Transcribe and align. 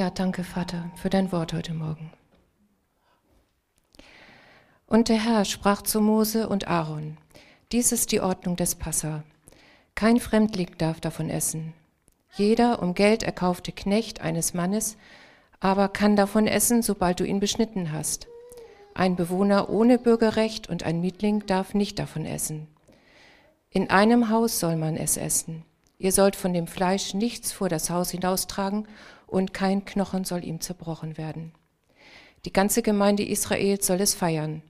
Ja, 0.00 0.08
danke, 0.08 0.44
Vater, 0.44 0.90
für 0.94 1.10
dein 1.10 1.30
Wort 1.30 1.52
heute 1.52 1.74
Morgen. 1.74 2.10
Und 4.86 5.10
der 5.10 5.22
Herr 5.22 5.44
sprach 5.44 5.82
zu 5.82 6.00
Mose 6.00 6.48
und 6.48 6.68
Aaron, 6.68 7.18
dies 7.70 7.92
ist 7.92 8.10
die 8.10 8.22
Ordnung 8.22 8.56
des 8.56 8.76
Passa. 8.76 9.24
Kein 9.94 10.18
Fremdling 10.18 10.70
darf 10.78 11.02
davon 11.02 11.28
essen. 11.28 11.74
Jeder 12.34 12.80
um 12.80 12.94
Geld 12.94 13.22
erkaufte 13.22 13.72
Knecht 13.72 14.22
eines 14.22 14.54
Mannes 14.54 14.96
aber 15.60 15.90
kann 15.90 16.16
davon 16.16 16.46
essen, 16.46 16.80
sobald 16.80 17.20
du 17.20 17.26
ihn 17.26 17.38
beschnitten 17.38 17.92
hast. 17.92 18.26
Ein 18.94 19.16
Bewohner 19.16 19.68
ohne 19.68 19.98
Bürgerrecht 19.98 20.66
und 20.66 20.82
ein 20.82 21.02
Mietling 21.02 21.44
darf 21.44 21.74
nicht 21.74 21.98
davon 21.98 22.24
essen. 22.24 22.68
In 23.68 23.90
einem 23.90 24.30
Haus 24.30 24.60
soll 24.60 24.76
man 24.76 24.96
es 24.96 25.18
essen. 25.18 25.62
Ihr 25.98 26.12
sollt 26.12 26.36
von 26.36 26.54
dem 26.54 26.66
Fleisch 26.66 27.12
nichts 27.12 27.52
vor 27.52 27.68
das 27.68 27.90
Haus 27.90 28.10
hinaustragen 28.10 28.88
und 29.30 29.54
kein 29.54 29.84
Knochen 29.84 30.24
soll 30.24 30.44
ihm 30.44 30.60
zerbrochen 30.60 31.16
werden. 31.16 31.52
Die 32.44 32.52
ganze 32.52 32.82
Gemeinde 32.82 33.24
Israels 33.24 33.86
soll 33.86 34.00
es 34.00 34.14
feiern. 34.14 34.62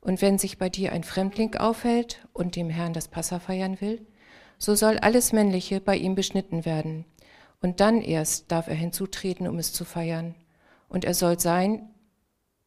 Und 0.00 0.22
wenn 0.22 0.38
sich 0.38 0.58
bei 0.58 0.68
dir 0.68 0.92
ein 0.92 1.04
Fremdling 1.04 1.56
aufhält 1.56 2.26
und 2.32 2.56
dem 2.56 2.70
Herrn 2.70 2.92
das 2.92 3.08
Passa 3.08 3.38
feiern 3.38 3.80
will, 3.80 4.06
so 4.58 4.74
soll 4.74 4.98
alles 4.98 5.32
Männliche 5.32 5.80
bei 5.80 5.96
ihm 5.96 6.14
beschnitten 6.14 6.64
werden. 6.64 7.04
Und 7.60 7.80
dann 7.80 8.00
erst 8.02 8.50
darf 8.50 8.68
er 8.68 8.74
hinzutreten, 8.74 9.48
um 9.48 9.58
es 9.58 9.72
zu 9.72 9.84
feiern. 9.84 10.34
Und 10.88 11.04
er 11.04 11.14
soll 11.14 11.38
sein 11.38 11.88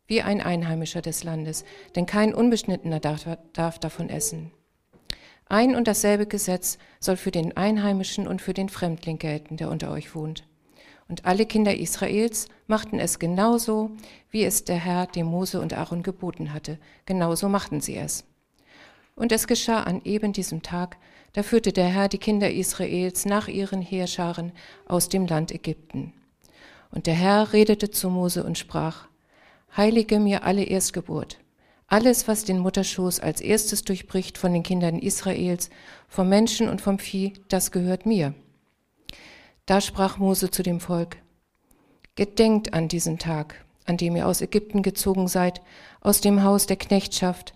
wie 0.07 0.21
ein 0.21 0.41
Einheimischer 0.41 1.01
des 1.01 1.23
Landes, 1.23 1.65
denn 1.95 2.05
kein 2.05 2.33
Unbeschnittener 2.33 2.99
darf, 2.99 3.25
darf 3.53 3.79
davon 3.79 4.09
essen. 4.09 4.51
Ein 5.47 5.75
und 5.75 5.87
dasselbe 5.87 6.25
Gesetz 6.25 6.77
soll 6.99 7.17
für 7.17 7.31
den 7.31 7.55
Einheimischen 7.55 8.27
und 8.27 8.41
für 8.41 8.53
den 8.53 8.69
Fremdling 8.69 9.17
gelten, 9.17 9.57
der 9.57 9.69
unter 9.69 9.91
euch 9.91 10.15
wohnt. 10.15 10.47
Und 11.07 11.25
alle 11.25 11.45
Kinder 11.45 11.75
Israels 11.75 12.47
machten 12.67 12.99
es 12.99 13.19
genauso, 13.19 13.91
wie 14.31 14.43
es 14.43 14.63
der 14.63 14.77
Herr 14.77 15.05
dem 15.05 15.27
Mose 15.27 15.61
und 15.61 15.73
Aaron 15.73 16.01
geboten 16.01 16.53
hatte. 16.53 16.79
Genauso 17.05 17.47
machten 17.47 17.79
sie 17.79 17.95
es. 17.95 18.25
Und 19.15 19.31
es 19.31 19.47
geschah 19.47 19.83
an 19.83 20.01
eben 20.03 20.33
diesem 20.33 20.61
Tag, 20.61 20.97
da 21.33 21.43
führte 21.43 21.71
der 21.71 21.87
Herr 21.87 22.09
die 22.09 22.17
Kinder 22.17 22.51
Israels 22.51 23.25
nach 23.25 23.47
ihren 23.47 23.81
Heerscharen 23.81 24.51
aus 24.87 25.09
dem 25.09 25.27
Land 25.27 25.51
Ägypten. 25.51 26.13
Und 26.91 27.07
der 27.07 27.13
Herr 27.13 27.53
redete 27.53 27.91
zu 27.91 28.09
Mose 28.09 28.43
und 28.43 28.57
sprach, 28.57 29.07
Heilige 29.75 30.19
mir 30.19 30.43
alle 30.43 30.63
Erstgeburt, 30.63 31.39
alles, 31.87 32.27
was 32.27 32.45
den 32.45 32.59
Mutterschoß 32.59 33.19
als 33.19 33.41
erstes 33.41 33.83
durchbricht 33.83 34.37
von 34.37 34.53
den 34.53 34.63
Kindern 34.63 34.99
Israels, 34.99 35.69
vom 36.07 36.29
Menschen 36.29 36.67
und 36.67 36.81
vom 36.81 36.97
Vieh, 36.97 37.33
das 37.49 37.71
gehört 37.71 38.05
mir. 38.05 38.33
Da 39.65 39.81
sprach 39.81 40.19
Mose 40.19 40.51
zu 40.51 40.61
dem 40.61 40.79
Volk, 40.79 41.17
Gedenkt 42.13 42.73
an 42.75 42.87
diesen 42.87 43.17
Tag, 43.17 43.65
an 43.85 43.97
dem 43.97 44.15
ihr 44.15 44.27
aus 44.27 44.41
Ägypten 44.41 44.83
gezogen 44.83 45.27
seid, 45.27 45.59
aus 46.01 46.21
dem 46.21 46.43
Haus 46.43 46.67
der 46.67 46.77
Knechtschaft, 46.77 47.53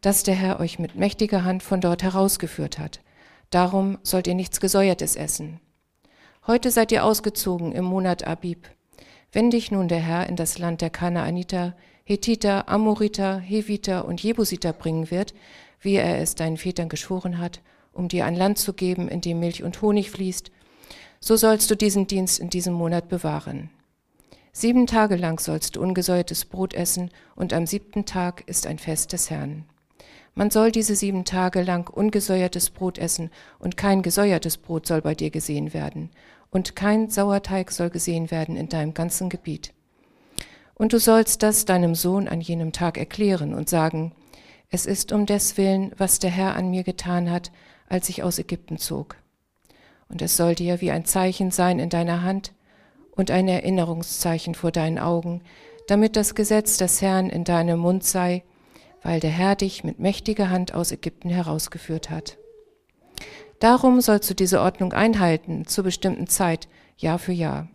das 0.00 0.24
der 0.24 0.34
Herr 0.34 0.58
euch 0.58 0.80
mit 0.80 0.96
mächtiger 0.96 1.44
Hand 1.44 1.62
von 1.62 1.80
dort 1.80 2.02
herausgeführt 2.02 2.80
hat. 2.80 3.00
Darum 3.50 3.98
sollt 4.02 4.26
ihr 4.26 4.34
nichts 4.34 4.60
Gesäuertes 4.60 5.14
essen. 5.14 5.60
Heute 6.48 6.72
seid 6.72 6.90
ihr 6.90 7.04
ausgezogen 7.04 7.70
im 7.70 7.84
Monat 7.84 8.26
Abib. 8.26 8.68
Wenn 9.30 9.50
dich 9.50 9.70
nun 9.70 9.86
der 9.86 10.00
Herr 10.00 10.28
in 10.28 10.34
das 10.34 10.58
Land 10.58 10.80
der 10.80 10.90
Kanaaniter, 10.90 11.76
Hethiter, 12.02 12.68
Amoriter, 12.68 13.38
Heviter 13.38 14.04
und 14.04 14.20
Jebusiter 14.20 14.72
bringen 14.72 15.12
wird, 15.12 15.32
wie 15.80 15.94
er 15.94 16.18
es 16.18 16.34
deinen 16.34 16.56
Vätern 16.56 16.88
geschworen 16.88 17.38
hat, 17.38 17.60
um 17.92 18.08
dir 18.08 18.26
ein 18.26 18.34
Land 18.34 18.58
zu 18.58 18.72
geben, 18.72 19.06
in 19.06 19.20
dem 19.20 19.38
Milch 19.38 19.62
und 19.62 19.80
Honig 19.80 20.10
fließt, 20.10 20.50
so 21.22 21.36
sollst 21.36 21.70
du 21.70 21.76
diesen 21.76 22.08
Dienst 22.08 22.40
in 22.40 22.50
diesem 22.50 22.74
Monat 22.74 23.08
bewahren. 23.08 23.70
Sieben 24.52 24.88
Tage 24.88 25.14
lang 25.14 25.38
sollst 25.40 25.76
du 25.76 25.80
ungesäuertes 25.80 26.44
Brot 26.44 26.74
essen, 26.74 27.10
und 27.36 27.52
am 27.52 27.64
siebten 27.64 28.04
Tag 28.04 28.42
ist 28.46 28.66
ein 28.66 28.78
Fest 28.78 29.12
des 29.12 29.30
Herrn. 29.30 29.64
Man 30.34 30.50
soll 30.50 30.72
diese 30.72 30.96
sieben 30.96 31.24
Tage 31.24 31.62
lang 31.62 31.88
ungesäuertes 31.88 32.70
Brot 32.70 32.98
essen, 32.98 33.30
und 33.60 33.76
kein 33.76 34.02
gesäuertes 34.02 34.58
Brot 34.58 34.86
soll 34.86 35.00
bei 35.00 35.14
dir 35.14 35.30
gesehen 35.30 35.72
werden, 35.72 36.10
und 36.50 36.74
kein 36.74 37.08
Sauerteig 37.08 37.70
soll 37.70 37.88
gesehen 37.88 38.32
werden 38.32 38.56
in 38.56 38.68
deinem 38.68 38.92
ganzen 38.92 39.28
Gebiet. 39.30 39.72
Und 40.74 40.92
du 40.92 40.98
sollst 40.98 41.44
das 41.44 41.64
deinem 41.64 41.94
Sohn 41.94 42.26
an 42.26 42.40
jenem 42.40 42.72
Tag 42.72 42.98
erklären 42.98 43.54
und 43.54 43.68
sagen, 43.68 44.12
es 44.70 44.86
ist 44.86 45.12
um 45.12 45.26
des 45.26 45.56
Willen, 45.56 45.92
was 45.96 46.18
der 46.18 46.30
Herr 46.30 46.56
an 46.56 46.70
mir 46.70 46.82
getan 46.82 47.30
hat, 47.30 47.52
als 47.88 48.08
ich 48.08 48.24
aus 48.24 48.40
Ägypten 48.40 48.78
zog 48.78 49.21
und 50.12 50.20
es 50.20 50.36
soll 50.36 50.54
dir 50.54 50.80
wie 50.80 50.90
ein 50.90 51.06
Zeichen 51.06 51.50
sein 51.50 51.78
in 51.78 51.88
deiner 51.88 52.22
Hand 52.22 52.52
und 53.16 53.30
ein 53.30 53.48
Erinnerungszeichen 53.48 54.54
vor 54.54 54.70
deinen 54.70 54.98
Augen, 54.98 55.40
damit 55.88 56.16
das 56.16 56.34
Gesetz 56.34 56.76
des 56.76 57.00
Herrn 57.00 57.30
in 57.30 57.44
deinem 57.44 57.80
Mund 57.80 58.04
sei, 58.04 58.44
weil 59.02 59.20
der 59.20 59.30
Herr 59.30 59.56
dich 59.56 59.84
mit 59.84 59.98
mächtiger 59.98 60.50
Hand 60.50 60.74
aus 60.74 60.92
Ägypten 60.92 61.30
herausgeführt 61.30 62.10
hat. 62.10 62.36
Darum 63.58 64.00
sollst 64.00 64.28
du 64.28 64.34
diese 64.34 64.60
Ordnung 64.60 64.92
einhalten 64.92 65.66
zur 65.66 65.84
bestimmten 65.84 66.26
Zeit, 66.26 66.68
Jahr 66.98 67.18
für 67.18 67.32
Jahr. 67.32 67.68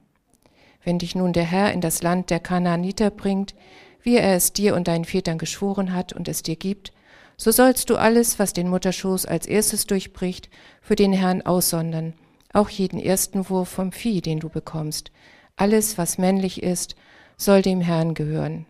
Wenn 0.84 1.00
dich 1.00 1.16
nun 1.16 1.34
der 1.34 1.44
Herr 1.44 1.74
in 1.74 1.82
das 1.82 2.04
Land 2.04 2.30
der 2.30 2.40
Kanaaniter 2.40 3.10
bringt, 3.10 3.56
wie 4.04 4.16
er 4.16 4.36
es 4.36 4.54
dir 4.54 4.76
und 4.76 4.88
deinen 4.88 5.06
Vätern 5.06 5.38
geschworen 5.38 5.94
hat 5.94 6.14
und 6.14 6.28
es 6.28 6.44
dir 6.44 6.56
gibt, 6.56 6.94
so 7.36 7.52
sollst 7.52 7.90
du 7.90 7.98
alles, 7.98 8.40
was 8.40 8.54
den 8.54 8.70
Mutterschoß 8.70 9.26
als 9.26 9.48
erstes 9.48 9.86
durchbricht, 9.86 10.50
für 10.82 10.96
den 10.96 11.14
Herrn 11.14 11.42
aussondern 11.42 12.14
auch 12.54 12.70
jeden 12.70 13.00
ersten 13.00 13.50
Wurf 13.50 13.70
vom 13.70 13.92
Vieh, 13.92 14.22
den 14.22 14.40
du 14.40 14.50
bekommst. 14.50 15.12
Alles, 15.56 15.98
was 15.98 16.18
männlich 16.18 16.64
ist, 16.64 16.96
soll 17.38 17.62
dem 17.62 17.82
Herrn 17.82 18.14
gehören. 18.14 18.66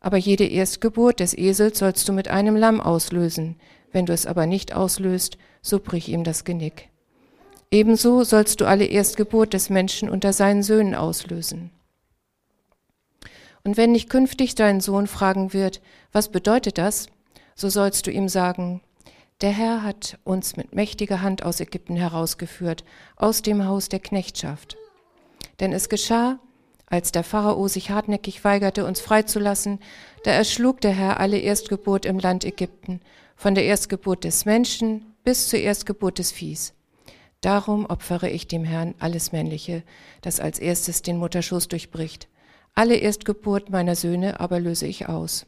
Aber 0.00 0.16
jede 0.16 0.44
Erstgeburt 0.44 1.20
des 1.20 1.36
Esels 1.36 1.78
sollst 1.78 2.08
du 2.08 2.12
mit 2.12 2.28
einem 2.28 2.56
Lamm 2.56 2.80
auslösen. 2.80 3.56
Wenn 3.92 4.06
du 4.06 4.12
es 4.12 4.26
aber 4.26 4.46
nicht 4.46 4.74
auslöst, 4.74 5.38
so 5.60 5.78
brich 5.78 6.08
ihm 6.08 6.24
das 6.24 6.44
Genick. 6.44 6.88
Ebenso 7.70 8.24
sollst 8.24 8.60
du 8.60 8.66
alle 8.66 8.84
Erstgeburt 8.84 9.54
des 9.54 9.70
Menschen 9.70 10.10
unter 10.10 10.32
seinen 10.32 10.62
Söhnen 10.62 10.94
auslösen. 10.94 11.70
Und 13.64 13.76
wenn 13.76 13.94
dich 13.94 14.08
künftig 14.08 14.54
dein 14.54 14.80
Sohn 14.80 15.06
fragen 15.06 15.52
wird, 15.52 15.80
was 16.10 16.30
bedeutet 16.30 16.78
das, 16.78 17.06
so 17.54 17.68
sollst 17.68 18.06
du 18.06 18.10
ihm 18.10 18.28
sagen, 18.28 18.82
der 19.42 19.50
Herr 19.50 19.82
hat 19.82 20.18
uns 20.22 20.56
mit 20.56 20.72
mächtiger 20.72 21.20
Hand 21.20 21.42
aus 21.42 21.58
Ägypten 21.58 21.96
herausgeführt, 21.96 22.84
aus 23.16 23.42
dem 23.42 23.66
Haus 23.66 23.88
der 23.88 23.98
Knechtschaft. 23.98 24.76
Denn 25.58 25.72
es 25.72 25.88
geschah, 25.88 26.38
als 26.86 27.10
der 27.10 27.24
Pharao 27.24 27.66
sich 27.68 27.90
hartnäckig 27.90 28.44
weigerte, 28.44 28.86
uns 28.86 29.00
freizulassen, 29.00 29.80
da 30.24 30.30
erschlug 30.30 30.80
der 30.80 30.92
Herr 30.92 31.18
alle 31.18 31.38
Erstgeburt 31.38 32.06
im 32.06 32.18
Land 32.18 32.44
Ägypten, 32.44 33.00
von 33.34 33.54
der 33.56 33.64
Erstgeburt 33.64 34.22
des 34.24 34.44
Menschen 34.44 35.12
bis 35.24 35.48
zur 35.48 35.58
Erstgeburt 35.58 36.18
des 36.18 36.30
Viehs. 36.30 36.74
Darum 37.40 37.86
opfere 37.86 38.30
ich 38.30 38.46
dem 38.46 38.62
Herrn 38.62 38.94
alles 39.00 39.32
Männliche, 39.32 39.82
das 40.20 40.38
als 40.38 40.60
erstes 40.60 41.02
den 41.02 41.16
Mutterschoß 41.16 41.66
durchbricht. 41.66 42.28
Alle 42.74 42.94
Erstgeburt 42.94 43.70
meiner 43.70 43.96
Söhne 43.96 44.38
aber 44.38 44.60
löse 44.60 44.86
ich 44.86 45.08
aus. 45.08 45.46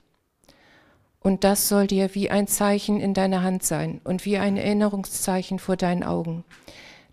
Und 1.26 1.42
das 1.42 1.70
soll 1.70 1.86
dir 1.86 2.14
wie 2.14 2.30
ein 2.30 2.46
Zeichen 2.46 3.00
in 3.00 3.14
deiner 3.14 3.42
Hand 3.42 3.62
sein 3.62 4.02
und 4.04 4.26
wie 4.26 4.36
ein 4.36 4.58
Erinnerungszeichen 4.58 5.58
vor 5.58 5.74
deinen 5.74 6.04
Augen, 6.04 6.44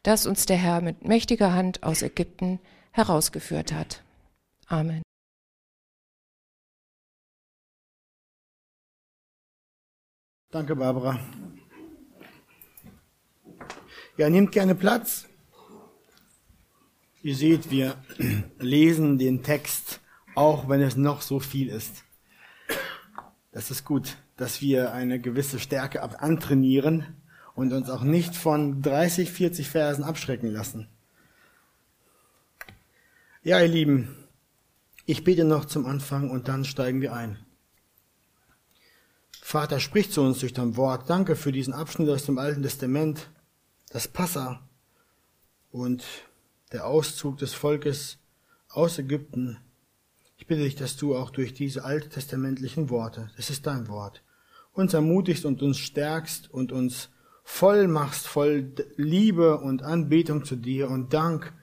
dass 0.04 0.28
uns 0.28 0.46
der 0.46 0.58
Herr 0.58 0.82
mit 0.82 1.06
mächtiger 1.06 1.54
Hand 1.54 1.82
aus 1.84 2.02
Ägypten 2.02 2.60
herausgeführt 2.92 3.72
hat. 3.72 4.04
Amen. 4.68 5.02
Danke, 10.52 10.76
Barbara. 10.76 11.18
Ja, 14.18 14.30
nehmt 14.30 14.52
gerne 14.52 14.76
Platz. 14.76 15.30
Ihr 17.24 17.38
seht, 17.38 17.72
wir 17.72 17.96
lesen 18.60 19.18
den 19.18 19.42
Text, 19.42 20.02
auch 20.36 20.68
wenn 20.68 20.82
es 20.82 20.98
noch 20.98 21.22
so 21.22 21.40
viel 21.40 21.70
ist. 21.70 22.04
Das 23.52 23.70
ist 23.70 23.84
gut, 23.84 24.18
dass 24.38 24.62
wir 24.62 24.94
eine 24.94 25.20
gewisse 25.20 25.60
Stärke 25.60 26.02
antrainieren 26.02 27.06
und 27.54 27.74
uns 27.74 27.90
auch 27.90 28.04
nicht 28.04 28.36
von 28.36 28.82
30, 28.82 29.30
40 29.30 29.70
Versen 29.70 30.04
abschrecken 30.04 30.50
lassen. 30.50 30.88
Ja, 33.44 33.60
ihr 33.60 33.68
Lieben, 33.68 34.16
ich 35.06 35.24
bete 35.24 35.44
noch 35.44 35.66
zum 35.66 35.86
Anfang 35.86 36.30
und 36.30 36.48
dann 36.48 36.64
steigen 36.64 37.02
wir 37.02 37.14
ein. 37.14 37.40
Vater, 39.42 39.82
sprich 39.82 40.12
zu 40.12 40.22
uns 40.22 40.40
durch 40.40 40.54
dein 40.54 40.78
Wort. 40.78 41.10
Danke 41.10 41.36
für 41.36 41.52
diesen 41.52 41.74
Abschnitt 41.74 42.08
aus 42.10 42.26
dem 42.26 42.38
Alten 42.38 42.62
Testament, 42.62 43.30
das 43.90 44.08
Passa 44.08 44.62
und 45.72 46.06
der 46.72 46.88
Auszug 46.88 47.38
des 47.38 47.54
Volkes 47.54 48.18
aus 48.70 48.98
Ägypten 48.98 49.58
bitte 50.52 50.64
dich, 50.64 50.76
dass 50.76 50.98
du 50.98 51.16
auch 51.16 51.30
durch 51.30 51.54
diese 51.54 51.86
alttestamentlichen 51.86 52.90
Worte, 52.90 53.30
das 53.38 53.50
ist 53.50 53.66
dein 53.66 53.88
Wort, 53.88 54.24
uns 54.74 54.94
ermutigst 54.94 55.46
und 55.46 55.62
uns 55.62 55.78
stärkst 55.78 56.52
und 56.52 56.72
uns 56.72 57.10
voll 57.44 57.88
machst, 57.88 58.28
voll 58.28 58.74
Liebe 58.98 59.60
und 59.60 59.84
Anbetung 59.84 60.44
zu 60.46 60.56
dir 60.56 60.90
und 60.90 61.14
Dank 61.14 61.54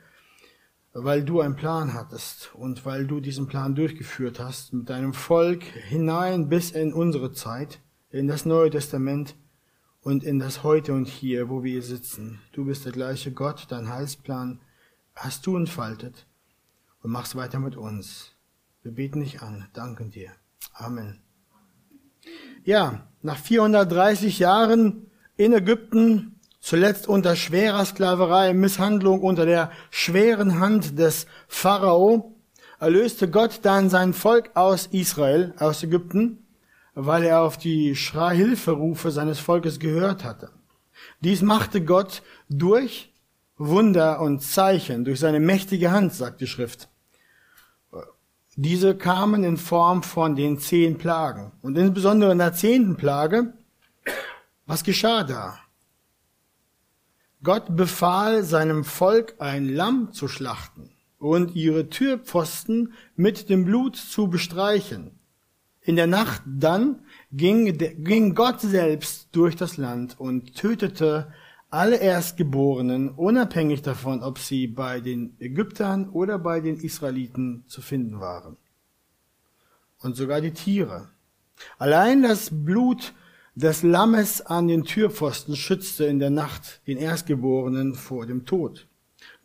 weil 0.92 1.24
du 1.24 1.40
einen 1.40 1.56
Plan 1.56 1.94
hattest 1.94 2.54
und 2.54 2.84
weil 2.84 3.06
du 3.06 3.20
diesen 3.20 3.46
Plan 3.46 3.74
durchgeführt 3.74 4.40
hast 4.40 4.72
mit 4.72 4.88
deinem 4.88 5.12
Volk 5.12 5.62
hinein 5.62 6.48
bis 6.48 6.70
in 6.70 6.92
unsere 6.92 7.32
Zeit, 7.32 7.80
in 8.10 8.26
das 8.26 8.44
Neue 8.44 8.70
Testament 8.70 9.36
und 10.00 10.24
in 10.24 10.38
das 10.38 10.62
Heute 10.62 10.92
und 10.94 11.06
Hier, 11.06 11.48
wo 11.48 11.62
wir 11.62 11.82
sitzen. 11.82 12.40
Du 12.52 12.64
bist 12.64 12.84
der 12.84 12.92
gleiche 12.92 13.32
Gott, 13.32 13.66
dein 13.68 13.88
Heilsplan 13.88 14.60
hast 15.14 15.46
du 15.46 15.56
entfaltet 15.56 16.26
und 17.02 17.10
machst 17.10 17.36
weiter 17.36 17.60
mit 17.60 17.76
uns. 17.76 18.34
Wir 18.82 18.92
beten 18.92 19.20
dich 19.20 19.42
an, 19.42 19.66
danken 19.72 20.10
dir. 20.10 20.30
Amen. 20.72 21.20
Ja, 22.64 23.08
nach 23.22 23.38
430 23.38 24.38
Jahren 24.38 25.10
in 25.36 25.52
Ägypten 25.52 26.38
zuletzt 26.60 27.08
unter 27.08 27.34
schwerer 27.34 27.84
Sklaverei, 27.84 28.54
Misshandlung 28.54 29.22
unter 29.22 29.46
der 29.46 29.72
schweren 29.90 30.60
Hand 30.60 30.98
des 30.98 31.26
Pharao, 31.48 32.36
erlöste 32.78 33.28
Gott 33.28 33.60
dann 33.62 33.90
sein 33.90 34.12
Volk 34.12 34.50
aus 34.54 34.86
Israel, 34.86 35.54
aus 35.58 35.82
Ägypten, 35.82 36.46
weil 36.94 37.24
er 37.24 37.40
auf 37.40 37.56
die 37.58 37.96
Schreihilferufe 37.96 39.10
seines 39.10 39.38
Volkes 39.38 39.80
gehört 39.80 40.24
hatte. 40.24 40.50
Dies 41.20 41.42
machte 41.42 41.84
Gott 41.84 42.22
durch 42.48 43.12
Wunder 43.56 44.20
und 44.20 44.40
Zeichen, 44.40 45.04
durch 45.04 45.18
seine 45.18 45.40
mächtige 45.40 45.90
Hand, 45.90 46.14
sagt 46.14 46.40
die 46.40 46.46
Schrift. 46.46 46.88
Diese 48.60 48.96
kamen 48.96 49.44
in 49.44 49.56
Form 49.56 50.02
von 50.02 50.34
den 50.34 50.58
zehn 50.58 50.98
Plagen. 50.98 51.52
Und 51.62 51.78
insbesondere 51.78 52.32
in 52.32 52.38
der 52.38 52.54
zehnten 52.54 52.96
Plage, 52.96 53.52
was 54.66 54.82
geschah 54.82 55.22
da? 55.22 55.60
Gott 57.44 57.76
befahl 57.76 58.42
seinem 58.42 58.82
Volk 58.82 59.36
ein 59.38 59.68
Lamm 59.68 60.12
zu 60.12 60.26
schlachten 60.26 60.90
und 61.20 61.54
ihre 61.54 61.88
Türpfosten 61.88 62.94
mit 63.14 63.48
dem 63.48 63.64
Blut 63.64 63.94
zu 63.94 64.26
bestreichen. 64.26 65.12
In 65.80 65.94
der 65.94 66.08
Nacht 66.08 66.42
dann 66.44 67.04
ging, 67.30 68.34
Gott 68.34 68.60
selbst 68.60 69.28
durch 69.30 69.54
das 69.54 69.76
Land 69.76 70.18
und 70.18 70.56
tötete 70.56 71.32
alle 71.70 71.96
Erstgeborenen, 71.96 73.10
unabhängig 73.10 73.82
davon, 73.82 74.22
ob 74.22 74.38
sie 74.38 74.66
bei 74.66 75.00
den 75.00 75.36
Ägyptern 75.38 76.08
oder 76.08 76.38
bei 76.38 76.60
den 76.60 76.78
Israeliten 76.78 77.64
zu 77.66 77.82
finden 77.82 78.20
waren. 78.20 78.56
Und 80.00 80.16
sogar 80.16 80.40
die 80.40 80.52
Tiere. 80.52 81.10
Allein 81.78 82.22
das 82.22 82.50
Blut 82.52 83.14
des 83.54 83.82
Lammes 83.82 84.40
an 84.40 84.68
den 84.68 84.84
Türpfosten 84.84 85.56
schützte 85.56 86.04
in 86.04 86.20
der 86.20 86.30
Nacht 86.30 86.80
den 86.86 86.96
Erstgeborenen 86.96 87.94
vor 87.94 88.26
dem 88.26 88.46
Tod. 88.46 88.86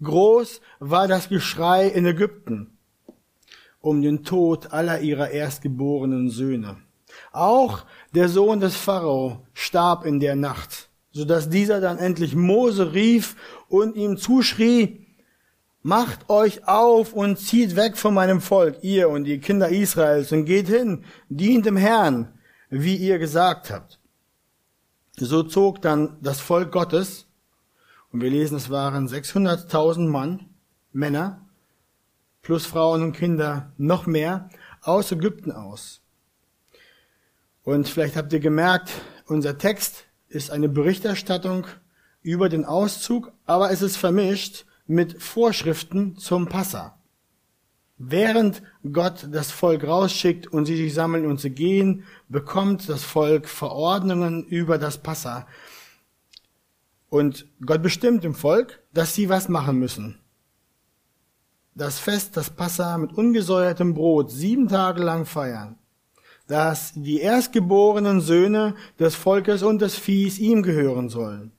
Groß 0.02 0.62
war 0.80 1.08
das 1.08 1.30
Geschrei 1.30 1.88
in 1.88 2.06
Ägypten 2.06 2.74
um 3.84 4.02
den 4.02 4.24
Tod 4.24 4.72
aller 4.72 5.02
ihrer 5.02 5.32
erstgeborenen 5.32 6.30
Söhne. 6.30 6.78
Auch 7.34 7.86
der 8.16 8.30
Sohn 8.30 8.62
des 8.62 8.78
Pharao 8.78 9.46
starb 9.54 10.06
in 10.06 10.22
der 10.22 10.38
Nacht, 10.38 10.90
so 11.14 11.26
dass 11.26 11.50
dieser 11.50 11.80
dann 11.80 12.00
endlich 12.00 12.36
Mose 12.36 12.94
rief 12.94 13.36
und 13.70 13.96
ihm 13.96 14.18
zuschrie, 14.18 15.08
macht 15.84 16.30
euch 16.30 16.68
auf 16.68 17.14
und 17.14 17.38
zieht 17.38 17.76
weg 17.76 17.98
von 17.98 18.14
meinem 18.14 18.42
Volk, 18.42 18.84
ihr 18.84 19.10
und 19.10 19.26
die 19.26 19.40
Kinder 19.40 19.70
Israels, 19.70 20.32
und 20.32 20.46
geht 20.46 20.68
hin, 20.68 21.06
dient 21.30 21.66
dem 21.66 21.78
Herrn, 21.78 22.34
wie 22.70 22.96
ihr 22.96 23.20
gesagt 23.20 23.70
habt. 23.70 24.00
So 25.16 25.44
zog 25.44 25.82
dann 25.82 26.18
das 26.22 26.40
Volk 26.40 26.72
Gottes, 26.72 27.28
und 28.12 28.22
wir 28.22 28.30
lesen, 28.30 28.58
es 28.58 28.70
waren 28.70 29.08
600.000 29.08 30.08
Mann, 30.08 30.50
Männer, 30.92 31.48
plus 32.42 32.66
Frauen 32.66 33.04
und 33.04 33.14
Kinder, 33.14 33.72
noch 33.78 34.06
mehr, 34.06 34.50
aus 34.82 35.12
Ägypten 35.12 35.52
aus. 35.52 36.02
Und 37.64 37.88
vielleicht 37.88 38.16
habt 38.16 38.34
ihr 38.34 38.40
gemerkt, 38.40 38.90
unser 39.26 39.58
Text 39.58 40.06
ist 40.34 40.52
eine 40.52 40.70
Berichterstattung 40.70 41.68
über 42.22 42.50
den 42.50 42.66
Auszug, 42.66 43.32
aber 43.46 43.72
es 43.72 43.82
ist 43.82 43.98
vermischt 43.98 44.66
mit 44.88 45.22
Vorschriften 45.22 46.18
zum 46.18 46.48
Passa. 46.48 46.98
Während 47.98 48.64
Gott 48.92 49.28
das 49.32 49.52
Volk 49.52 49.84
rausschickt 49.84 50.48
und 50.48 50.66
sie 50.66 50.76
sich 50.76 50.94
sammeln 50.94 51.26
und 51.26 51.40
sie 51.40 51.52
gehen, 51.52 52.04
bekommt 52.28 52.90
das 52.90 53.04
Volk 53.04 53.48
Verordnungen 53.48 54.44
über 54.46 54.78
das 54.78 54.98
Passa. 54.98 55.48
Und 57.10 57.46
Gott 57.64 57.84
bestimmt 57.84 58.24
dem 58.24 58.34
Volk, 58.34 58.82
dass 58.94 59.14
sie 59.14 59.30
was 59.30 59.48
machen 59.48 59.78
müssen. 59.78 60.18
Das 61.76 62.00
Fest, 62.00 62.36
das 62.36 62.50
Passa 62.50 62.98
mit 62.98 63.14
ungesäuertem 63.14 63.94
Brot 63.94 64.32
sieben 64.32 64.68
Tage 64.68 65.04
lang 65.04 65.26
feiern. 65.26 65.78
Dass 66.48 66.94
die 66.96 67.20
erstgeborenen 67.20 68.22
Söhne 68.22 68.76
des 69.00 69.16
Volkes 69.16 69.64
und 69.64 69.82
des 69.82 69.96
Viehs 69.96 70.40
ihm 70.40 70.62
gehören 70.62 71.10
sollen. 71.10 71.52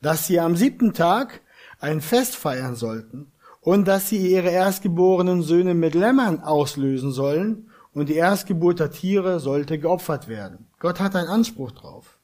Dass 0.00 0.26
sie 0.26 0.40
am 0.40 0.56
siebten 0.56 0.92
Tag 0.92 1.42
ein 1.78 2.00
Fest 2.00 2.36
feiern 2.36 2.76
sollten 2.76 3.32
und 3.60 3.86
dass 3.86 4.08
sie 4.08 4.32
ihre 4.32 4.50
erstgeborenen 4.50 5.42
Söhne 5.42 5.74
mit 5.74 5.94
Lämmern 5.94 6.40
auslösen 6.40 7.12
sollen 7.12 7.70
und 7.92 8.08
die 8.08 8.16
Erstgeburt 8.16 8.80
der 8.80 8.90
Tiere 8.90 9.38
sollte 9.40 9.78
geopfert 9.78 10.28
werden. 10.28 10.66
Gott 10.78 10.98
hat 11.00 11.14
einen 11.14 11.28
Anspruch 11.28 11.70
drauf. 11.72 12.18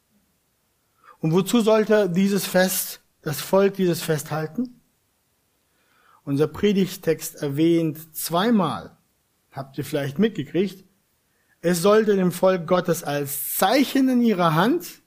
Und 1.20 1.32
wozu 1.32 1.60
sollte 1.60 2.08
dieses 2.08 2.46
Fest, 2.46 3.00
das 3.22 3.40
Volk 3.40 3.74
dieses 3.74 4.02
Fest 4.02 4.30
halten? 4.30 4.80
Unser 6.24 6.46
Predigtext 6.46 7.36
erwähnt 7.36 8.14
zweimal, 8.14 8.96
habt 9.50 9.78
ihr 9.78 9.84
vielleicht 9.84 10.18
mitgekriegt, 10.18 10.84
es 11.60 11.82
sollte 11.82 12.16
dem 12.16 12.32
Volk 12.32 12.66
Gottes 12.66 13.02
als 13.02 13.56
Zeichen 13.56 14.08
in 14.08 14.22
ihrer 14.22 14.54
Hand 14.54 15.02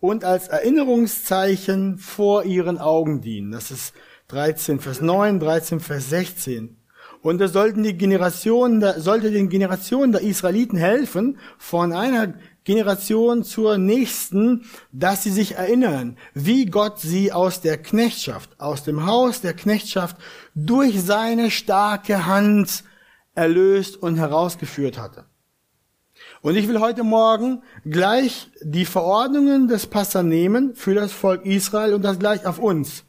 und 0.00 0.24
als 0.24 0.48
Erinnerungszeichen 0.48 1.98
vor 1.98 2.44
ihren 2.44 2.78
Augen 2.78 3.20
dienen. 3.20 3.52
Das 3.52 3.70
ist 3.70 3.94
13, 4.28 4.80
Vers 4.80 5.00
9, 5.00 5.40
13, 5.40 5.80
Vers 5.80 6.10
16. 6.10 6.76
Und 7.20 7.40
es 7.40 7.52
sollten 7.52 7.82
die 7.82 7.96
Generationen, 7.96 8.82
sollte 9.00 9.30
den 9.30 9.48
Generationen 9.48 10.12
der 10.12 10.22
Israeliten 10.22 10.76
helfen, 10.76 11.38
von 11.58 11.92
einer 11.92 12.34
Generation 12.64 13.44
zur 13.44 13.78
nächsten, 13.78 14.64
dass 14.92 15.24
sie 15.24 15.30
sich 15.30 15.56
erinnern, 15.56 16.16
wie 16.34 16.66
Gott 16.66 17.00
sie 17.00 17.32
aus 17.32 17.60
der 17.60 17.78
Knechtschaft, 17.78 18.58
aus 18.58 18.84
dem 18.84 19.06
Haus 19.06 19.40
der 19.40 19.54
Knechtschaft 19.54 20.16
durch 20.54 21.00
seine 21.02 21.50
starke 21.50 22.26
Hand 22.26 22.84
erlöst 23.34 23.96
und 23.96 24.16
herausgeführt 24.16 24.98
hatte. 24.98 25.26
Und 26.42 26.56
ich 26.56 26.68
will 26.68 26.80
heute 26.80 27.04
Morgen 27.04 27.62
gleich 27.84 28.50
die 28.62 28.84
Verordnungen 28.84 29.68
des 29.68 29.86
Passa 29.86 30.22
nehmen 30.22 30.74
für 30.74 30.94
das 30.94 31.12
Volk 31.12 31.46
Israel 31.46 31.94
und 31.94 32.02
das 32.02 32.18
gleich 32.18 32.44
auf 32.44 32.58
uns 32.58 33.04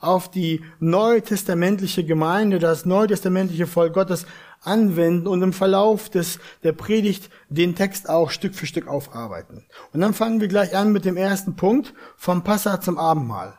auf 0.00 0.30
die 0.30 0.64
neutestamentliche 0.78 2.04
Gemeinde, 2.04 2.58
das 2.58 2.84
neutestamentliche 2.84 3.66
Volk 3.66 3.94
Gottes 3.94 4.26
anwenden 4.60 5.26
und 5.26 5.42
im 5.42 5.52
Verlauf 5.52 6.08
des, 6.08 6.38
der 6.62 6.72
Predigt 6.72 7.30
den 7.48 7.74
Text 7.74 8.08
auch 8.08 8.30
Stück 8.30 8.54
für 8.54 8.66
Stück 8.66 8.86
aufarbeiten. 8.86 9.64
Und 9.92 10.00
dann 10.00 10.14
fangen 10.14 10.40
wir 10.40 10.48
gleich 10.48 10.76
an 10.76 10.92
mit 10.92 11.04
dem 11.04 11.16
ersten 11.16 11.56
Punkt 11.56 11.94
vom 12.16 12.44
Passa 12.44 12.80
zum 12.80 12.98
Abendmahl. 12.98 13.58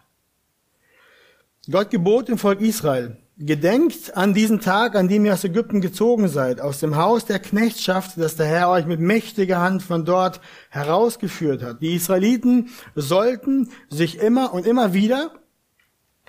Gott 1.70 1.90
gebot 1.90 2.30
dem 2.30 2.38
Volk 2.38 2.62
Israel, 2.62 3.18
gedenkt 3.40 4.18
an 4.18 4.34
diesen 4.34 4.60
Tag, 4.60 4.96
an 4.96 5.08
dem 5.08 5.26
ihr 5.26 5.34
aus 5.34 5.46
Ägypten 5.46 5.80
gezogen 5.80 6.28
seid, 6.28 6.60
aus 6.60 6.80
dem 6.80 6.98
Haus 6.98 7.26
der 7.26 7.40
Knechtschaft, 7.40 8.18
das 8.18 8.36
der 8.36 8.48
Herr 8.48 8.70
euch 8.70 8.86
mit 8.86 9.00
mächtiger 9.00 9.62
Hand 9.62 9.82
von 9.82 10.04
dort 10.04 10.42
herausgeführt 10.70 11.64
hat. 11.64 11.82
Die 11.82 11.96
Israeliten 11.96 12.70
sollten 12.96 13.70
sich 13.90 14.20
immer 14.20 14.54
und 14.54 14.68
immer 14.68 14.94
wieder 14.94 15.32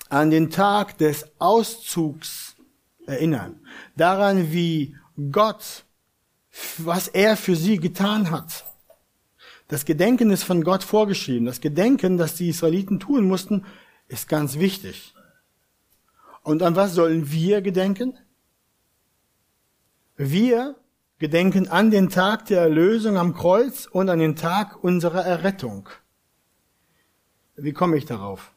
an 0.09 0.31
den 0.31 0.51
Tag 0.51 0.99
des 0.99 1.27
Auszugs 1.39 2.55
erinnern. 3.07 3.61
Daran, 3.97 4.53
wie 4.53 4.97
Gott, 5.33 5.85
was 6.79 7.09
er 7.09 7.37
für 7.37 7.57
sie 7.57 7.79
getan 7.79 8.31
hat. 8.31 8.65
Das 9.67 9.85
Gedenken 9.85 10.31
ist 10.31 10.45
von 10.45 10.63
Gott 10.63 10.83
vorgeschrieben. 10.85 11.47
Das 11.47 11.61
Gedenken, 11.61 12.19
das 12.19 12.35
die 12.35 12.49
Israeliten 12.49 13.01
tun 13.01 13.27
mussten, 13.27 13.65
ist 14.09 14.29
ganz 14.29 14.59
wichtig. 14.59 15.15
Und 16.43 16.63
an 16.63 16.77
was 16.77 16.95
sollen 16.95 17.31
wir 17.31 17.61
gedenken? 17.61 18.17
Wir 20.17 20.77
gedenken 21.19 21.69
an 21.69 21.91
den 21.91 22.09
Tag 22.09 22.47
der 22.47 22.63
Erlösung 22.63 23.19
am 23.19 23.35
Kreuz 23.35 23.87
und 23.87 24.09
an 24.09 24.19
den 24.19 24.37
Tag 24.37 24.83
unserer 24.83 25.25
Errettung. 25.25 25.89
Wie 27.57 27.73
komme 27.73 27.97
ich 27.99 28.07
darauf? 28.07 28.53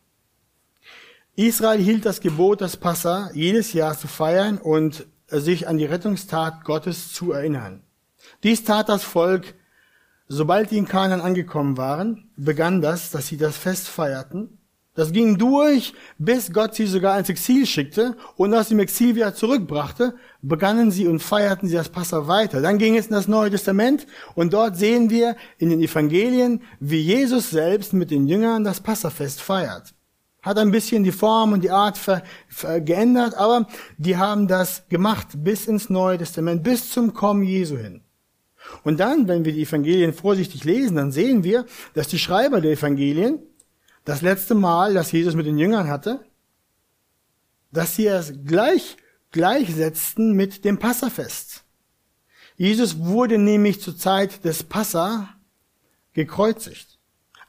Israel 1.36 1.82
hielt 1.82 2.06
das 2.06 2.22
Gebot, 2.22 2.62
das 2.62 2.78
Passa 2.78 3.30
jedes 3.34 3.74
Jahr 3.74 3.98
zu 3.98 4.08
feiern 4.08 4.60
und 4.60 5.06
sich 5.28 5.68
an 5.68 5.78
die 5.78 5.86
Rettungstat 5.86 6.64
Gottes 6.64 7.12
zu 7.12 7.32
erinnern. 7.32 7.84
Dies 8.44 8.64
tat 8.64 8.88
das 8.88 9.04
Volk, 9.04 9.56
sobald 10.28 10.72
die 10.72 10.78
in 10.78 10.88
Kanaan 10.88 11.22
angekommen 11.22 11.76
waren, 11.76 12.30
begann 12.38 12.82
das, 12.82 13.12
dass 13.12 13.28
sie 13.28 13.38
das 13.38 13.58
Fest 13.58 13.90
feierten 13.90 14.60
Das 14.96 15.12
ging 15.12 15.40
durch, 15.40 15.94
bis 16.20 16.54
Gott 16.54 16.76
sie 16.76 16.86
sogar 16.86 17.18
ins 17.18 17.30
Exil 17.30 17.66
schickte 17.66 18.16
und 18.36 18.54
aus 18.54 18.70
dem 18.70 18.80
Exil 18.80 19.16
wieder 19.16 19.34
zurückbrachte, 19.34 20.14
begannen 20.44 20.92
sie 20.92 21.08
und 21.08 21.20
feierten 21.20 21.68
sie 21.68 21.76
das 21.76 21.90
Passa 21.90 22.28
weiter. 22.28 22.62
Dann 22.62 22.78
ging 22.78 22.96
es 22.96 23.08
in 23.08 23.14
das 23.14 23.28
Neue 23.28 23.50
Testament 23.50 24.06
und 24.36 24.54
dort 24.54 24.78
sehen 24.78 25.10
wir 25.10 25.36
in 25.58 25.72
den 25.72 25.82
Evangelien, 25.82 26.62
wie 26.80 27.00
Jesus 27.00 27.50
selbst 27.50 27.94
mit 27.94 28.12
den 28.12 28.28
Jüngern 28.28 28.64
das 28.64 28.82
Passafest 28.82 29.42
feiert. 29.42 29.96
Hat 30.44 30.60
ein 30.60 30.70
bisschen 30.70 31.04
die 31.04 31.12
Form 31.12 31.54
und 31.54 31.64
die 31.64 31.72
Art 31.72 31.98
ver, 31.98 32.22
ver, 32.48 32.80
geändert, 32.80 33.34
aber 33.34 33.68
die 33.98 34.18
haben 34.18 34.48
das 34.48 34.88
gemacht 34.90 35.30
bis 35.38 35.66
ins 35.66 35.90
Neue 35.90 36.20
Testament, 36.20 36.62
bis 36.62 36.92
zum 36.92 37.16
Kommen 37.16 37.44
Jesu 37.44 37.78
hin. 37.78 38.02
Und 38.84 39.00
dann, 39.00 39.28
wenn 39.28 39.44
wir 39.44 39.54
die 39.54 39.64
Evangelien 39.64 40.14
vorsichtig 40.14 40.66
lesen, 40.66 40.98
dann 40.98 41.12
sehen 41.12 41.44
wir, 41.44 41.66
dass 41.96 42.10
die 42.10 42.20
Schreiber 42.20 42.62
der 42.62 42.74
Evangelien 42.74 43.40
das 44.06 44.22
letzte 44.22 44.56
Mal, 44.56 44.94
das 44.94 45.12
Jesus 45.12 45.36
mit 45.36 45.46
den 45.46 45.58
Jüngern 45.58 45.88
hatte, 45.88 46.20
dass 47.72 47.96
sie 47.96 48.08
es 48.08 48.34
gleich 48.46 48.98
gleichsetzten 49.32 50.34
mit 50.34 50.64
dem 50.64 50.80
Passafest. 50.80 51.64
Jesus 52.56 53.00
wurde 53.00 53.38
nämlich 53.38 53.82
zur 53.82 53.98
Zeit 53.98 54.46
des 54.46 54.64
Passa 54.64 55.30
gekreuzigt. 56.14 57.00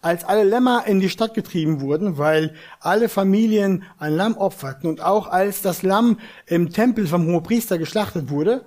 Als 0.00 0.24
alle 0.24 0.44
Lämmer 0.44 0.86
in 0.86 1.00
die 1.00 1.08
Stadt 1.08 1.34
getrieben 1.34 1.80
wurden, 1.80 2.18
weil 2.18 2.54
alle 2.80 3.08
Familien 3.08 3.84
ein 3.98 4.14
Lamm 4.14 4.36
opferten 4.36 4.88
und 4.88 5.00
auch 5.00 5.28
als 5.28 5.62
das 5.62 5.82
Lamm 5.82 6.18
im 6.46 6.70
Tempel 6.70 7.06
vom 7.06 7.26
Hohepriester 7.26 7.78
geschlachtet 7.78 8.28
wurde, 8.28 8.66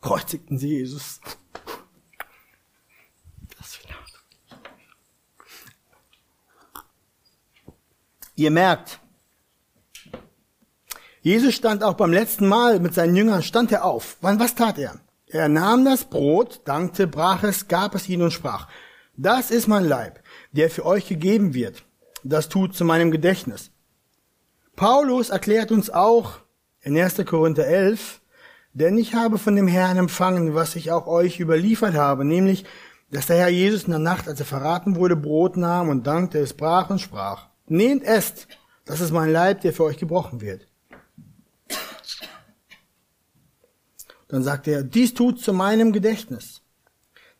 kreuzigten 0.00 0.58
sie 0.58 0.68
Jesus. 0.68 1.20
Ihr 8.36 8.50
merkt, 8.50 9.00
Jesus 11.22 11.54
stand 11.54 11.82
auch 11.82 11.94
beim 11.94 12.12
letzten 12.12 12.46
Mal 12.46 12.80
mit 12.80 12.92
seinen 12.92 13.16
Jüngern, 13.16 13.42
stand 13.42 13.72
er 13.72 13.84
auf. 13.84 14.18
Wann, 14.20 14.38
was 14.38 14.54
tat 14.54 14.78
er? 14.78 15.00
Er 15.26 15.48
nahm 15.48 15.86
das 15.86 16.04
Brot, 16.04 16.60
dankte, 16.66 17.06
brach 17.06 17.42
es, 17.42 17.66
gab 17.66 17.94
es 17.94 18.08
ihnen 18.08 18.24
und 18.24 18.32
sprach, 18.32 18.68
das 19.16 19.50
ist 19.50 19.66
mein 19.66 19.84
Leib, 19.84 20.20
der 20.52 20.68
für 20.68 20.84
euch 20.84 21.08
gegeben 21.08 21.54
wird. 21.54 21.84
Das 22.22 22.50
tut 22.50 22.76
zu 22.76 22.84
meinem 22.84 23.10
Gedächtnis. 23.10 23.70
Paulus 24.76 25.30
erklärt 25.30 25.72
uns 25.72 25.88
auch 25.88 26.40
in 26.82 26.96
1. 26.96 27.24
Korinther 27.24 27.66
11, 27.66 28.20
denn 28.74 28.98
ich 28.98 29.14
habe 29.14 29.38
von 29.38 29.56
dem 29.56 29.66
Herrn 29.66 29.96
empfangen, 29.96 30.54
was 30.54 30.76
ich 30.76 30.92
auch 30.92 31.06
euch 31.06 31.40
überliefert 31.40 31.94
habe, 31.94 32.26
nämlich, 32.26 32.66
dass 33.10 33.26
der 33.26 33.38
Herr 33.38 33.48
Jesus 33.48 33.84
in 33.84 33.92
der 33.92 33.98
Nacht, 33.98 34.28
als 34.28 34.40
er 34.40 34.46
verraten 34.46 34.96
wurde, 34.96 35.16
Brot 35.16 35.56
nahm 35.56 35.88
und 35.88 36.06
dankte, 36.06 36.38
es 36.38 36.52
brach 36.52 36.90
und 36.90 37.00
sprach, 37.00 37.45
Nehmt, 37.68 38.04
esst, 38.04 38.48
das 38.84 39.00
ist 39.00 39.10
mein 39.10 39.30
Leib, 39.30 39.60
der 39.62 39.72
für 39.72 39.84
euch 39.84 39.98
gebrochen 39.98 40.40
wird. 40.40 40.66
Dann 44.28 44.42
sagt 44.42 44.66
er, 44.68 44.82
dies 44.82 45.14
tut 45.14 45.40
zu 45.40 45.52
meinem 45.52 45.92
Gedächtnis. 45.92 46.62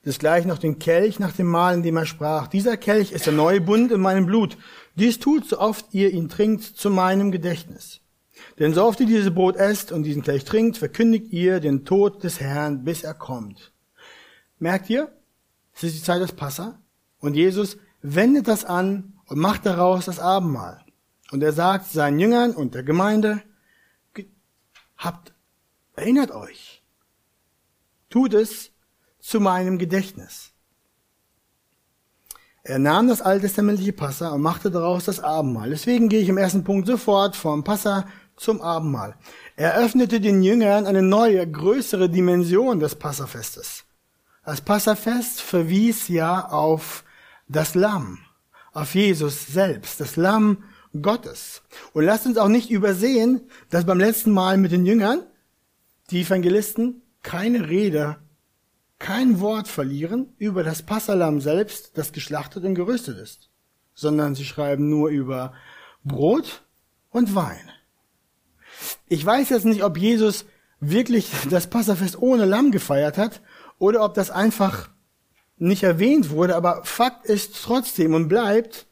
Desgleichen 0.05 0.49
noch 0.49 0.59
den 0.59 0.79
Kelch 0.79 1.19
nach 1.19 1.33
dem 1.33 1.49
Mahl, 1.49 1.75
in 1.75 1.83
dem 1.83 1.97
er 1.97 2.07
sprach. 2.07 2.47
Dieser 2.47 2.77
Kelch 2.77 3.11
ist 3.11 3.27
der 3.27 3.33
neue 3.33 3.61
Bund 3.61 3.91
in 3.91 4.01
meinem 4.01 4.27
Blut. 4.27 4.57
Dies 4.95 5.19
tut, 5.19 5.49
so 5.49 5.59
oft 5.59 5.87
ihr 5.93 6.13
ihn 6.13 6.29
trinkt, 6.29 6.63
zu 6.63 6.91
meinem 6.91 7.33
Gedächtnis. 7.33 8.01
Denn 8.61 8.73
so 8.73 8.85
oft 8.85 9.01
ihr 9.01 9.07
dieses 9.07 9.35
Brot 9.35 9.57
esst 9.57 9.91
und 9.91 10.05
diesen 10.05 10.23
Kelch 10.23 10.45
trinkt, 10.45 10.79
verkündigt 10.79 11.33
ihr 11.33 11.59
den 11.59 11.85
Tod 11.85 12.23
des 12.23 12.41
Herrn, 12.41 12.85
bis 12.85 13.03
er 13.03 13.15
kommt. 13.15 13.73
Merkt 14.61 14.89
ihr? 14.91 15.11
Es 15.75 15.83
ist 15.83 15.97
die 15.97 16.03
Zeit 16.03 16.23
des 16.23 16.33
Passa. 16.33 16.81
Und 17.19 17.35
Jesus 17.35 17.77
wendet 18.01 18.47
das 18.47 18.65
an 18.65 19.13
und 19.27 19.39
macht 19.39 19.67
daraus 19.67 20.07
das 20.07 20.19
Abendmahl. 20.19 20.85
Und 21.33 21.43
er 21.43 21.53
sagt 21.53 21.87
seinen 21.87 22.19
Jüngern 22.19 22.53
und 22.53 22.75
der 22.75 22.83
Gemeinde, 22.83 23.43
habt, 24.97 25.35
erinnert 25.95 26.31
euch, 26.31 26.83
tut 28.09 28.35
es 28.35 28.71
zu 29.19 29.41
meinem 29.41 29.79
Gedächtnis. 29.79 30.53
Er 32.63 32.79
nahm 32.79 33.07
das 33.07 33.23
alttestamentliche 33.23 33.93
Passa 33.93 34.31
und 34.31 34.43
machte 34.43 34.71
daraus 34.71 35.05
das 35.05 35.21
Abendmahl. 35.21 35.71
Deswegen 35.71 36.09
gehe 36.09 36.21
ich 36.21 36.29
im 36.29 36.39
ersten 36.39 36.65
Punkt 36.65 36.87
sofort 36.87 37.37
vom 37.37 37.63
Passa 37.63 38.07
zum 38.37 38.61
Abendmahl. 38.61 39.17
Er 39.57 39.77
öffnete 39.77 40.21
den 40.21 40.43
Jüngern 40.43 40.87
eine 40.87 41.03
neue, 41.03 41.49
größere 41.49 42.11
Dimension 42.11 42.81
des 42.81 42.97
Passafestes. 42.97 43.85
Das 44.45 44.61
Passafest 44.61 45.41
verwies 45.41 46.09
ja 46.09 46.49
auf 46.49 47.05
das 47.49 47.75
Lamm 47.75 48.26
auf 48.77 48.95
Jesus 48.95 49.47
selbst, 49.47 50.01
das 50.01 50.17
Lamm 50.17 50.65
Gottes. 51.01 51.63
Und 51.95 52.05
lasst 52.05 52.27
uns 52.27 52.37
auch 52.37 52.49
nicht 52.49 52.71
übersehen, 52.71 53.41
dass 53.71 53.87
beim 53.87 53.99
letzten 53.99 54.31
Mal 54.31 54.59
mit 54.59 54.71
den 54.71 54.85
Jüngern 54.85 55.21
die 56.11 56.21
Evangelisten 56.21 57.01
keine 57.23 57.71
Rede, 57.71 58.19
kein 58.99 59.41
Wort 59.41 59.67
verlieren 59.67 60.35
über 60.37 60.63
das 60.63 60.83
Passalam 60.83 61.41
selbst, 61.41 61.97
das 61.97 62.13
geschlachtet 62.13 62.65
und 62.65 62.75
geröstet 62.75 63.19
ist, 63.19 63.51
sondern 63.95 64.35
sie 64.35 64.45
schreiben 64.45 64.91
nur 64.91 65.09
über 65.09 65.55
Brot 66.05 66.63
und 67.09 67.35
Wein. 67.35 67.71
Ich 69.09 69.25
weiß 69.25 69.49
jetzt 69.49 69.65
nicht, 69.65 69.85
ob 69.85 69.97
Jesus 69.97 70.45
wirklich 70.81 71.31
das 71.49 71.71
Passafest 71.71 72.21
ohne 72.21 72.45
Lamm 72.45 72.73
gefeiert 72.73 73.17
hat 73.17 73.41
oder 73.79 74.05
ob 74.05 74.13
das 74.13 74.31
einfach 74.31 74.91
nicht 75.59 75.83
erwähnt 75.83 76.31
wurde, 76.31 76.57
aber 76.57 76.85
Fakt 76.85 77.27
ist 77.27 77.63
trotzdem 77.63 78.15
und 78.15 78.29
bleibt, 78.29 78.87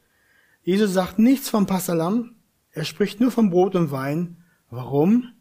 Jesus 0.63 0.93
sagt 0.93 1.19
nichts 1.19 1.49
vom 1.49 1.67
Passalam, 1.67 2.37
er 2.71 2.85
spricht 2.85 3.21
nur 3.21 3.31
vom 3.31 3.51
Brot 3.51 3.75
und 3.75 3.91
Wein. 3.91 4.39
Warum? 4.71 5.33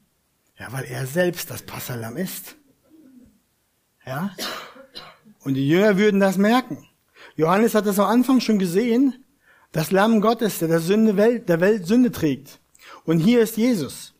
Ja, 0.60 0.72
weil 0.72 0.84
er 0.86 1.08
selbst 1.08 1.50
das 1.50 1.64
Passalam 1.64 2.18
ist. 2.18 2.56
Ja? 4.06 4.36
Und 5.40 5.56
die 5.56 5.68
Jünger 5.68 5.98
würden 5.98 6.20
das 6.20 6.38
merken. 6.38 6.88
Johannes 7.36 7.74
hat 7.74 7.86
das 7.86 8.00
am 8.00 8.06
Anfang 8.06 8.40
schon 8.40 8.60
gesehen, 8.60 9.26
das 9.72 9.92
Lamm 9.92 10.22
Gottes, 10.22 10.60
der 10.60 10.68
der 10.68 10.80
Sünde 10.80 11.18
Welt, 11.18 11.50
der 11.50 11.60
Welt 11.60 11.88
Sünde 11.88 12.12
trägt. 12.12 12.60
Und 13.06 13.20
hier 13.20 13.42
ist 13.42 13.58
Jesus. 13.58 14.13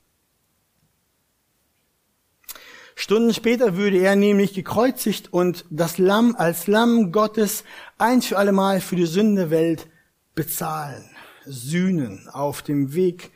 Stunden 2.96 3.34
später 3.34 3.76
würde 3.76 3.98
er 3.98 4.16
nämlich 4.16 4.54
gekreuzigt 4.54 5.34
und 5.34 5.66
das 5.70 5.98
Lamm 5.98 6.36
als 6.36 6.68
Lamm 6.68 7.12
Gottes 7.12 7.64
ein 7.98 8.22
für 8.22 8.38
allemal 8.38 8.82
für 8.82 8.96
die 8.96 9.06
Sünde 9.06 9.50
Welt 9.50 9.88
bezahlen, 10.36 11.04
sühnen. 11.46 12.30
Auf 12.30 12.62
dem 12.62 12.94
Weg 12.94 13.32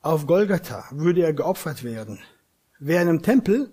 auf 0.00 0.26
Golgatha 0.26 0.84
würde 0.90 1.22
er 1.22 1.32
geopfert 1.32 1.84
werden. 1.84 2.20
Während 2.78 3.10
im 3.10 3.22
Tempel 3.22 3.72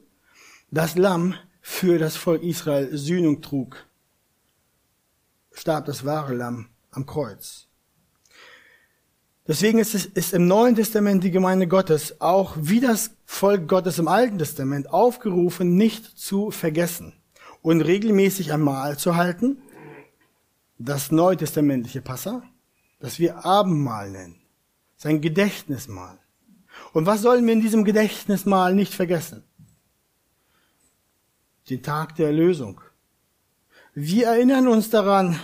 das 0.69 0.95
Lamm 0.95 1.35
für 1.61 1.97
das 1.97 2.15
Volk 2.15 2.43
Israel 2.43 2.95
Sühnung 2.95 3.41
trug, 3.41 3.85
starb 5.51 5.85
das 5.85 6.05
wahre 6.05 6.33
Lamm 6.33 6.69
am 6.91 7.05
Kreuz. 7.05 7.67
Deswegen 9.51 9.79
ist, 9.79 9.93
es, 9.93 10.05
ist 10.05 10.33
im 10.33 10.47
Neuen 10.47 10.77
Testament 10.77 11.25
die 11.25 11.29
Gemeinde 11.29 11.67
Gottes 11.67 12.21
auch 12.21 12.55
wie 12.57 12.79
das 12.79 13.11
Volk 13.25 13.67
Gottes 13.67 13.99
im 13.99 14.07
Alten 14.07 14.37
Testament 14.37 14.93
aufgerufen, 14.93 15.75
nicht 15.75 16.05
zu 16.17 16.51
vergessen 16.51 17.11
und 17.61 17.81
regelmäßig 17.81 18.53
ein 18.53 18.61
Mahl 18.61 18.97
zu 18.97 19.17
halten, 19.17 19.61
das 20.77 21.11
neutestamentliche 21.11 22.01
Passa, 22.01 22.43
das 23.01 23.19
wir 23.19 23.43
Abendmahl 23.43 24.09
nennen, 24.09 24.39
sein 24.95 25.19
Gedächtnismahl. 25.19 26.17
Und 26.93 27.05
was 27.05 27.21
sollen 27.21 27.45
wir 27.45 27.51
in 27.51 27.61
diesem 27.61 27.83
Gedächtnismahl 27.83 28.73
nicht 28.73 28.93
vergessen? 28.93 29.43
Den 31.69 31.83
Tag 31.83 32.15
der 32.15 32.27
Erlösung. 32.27 32.79
Wir 33.93 34.27
erinnern 34.27 34.69
uns 34.69 34.89
daran, 34.89 35.37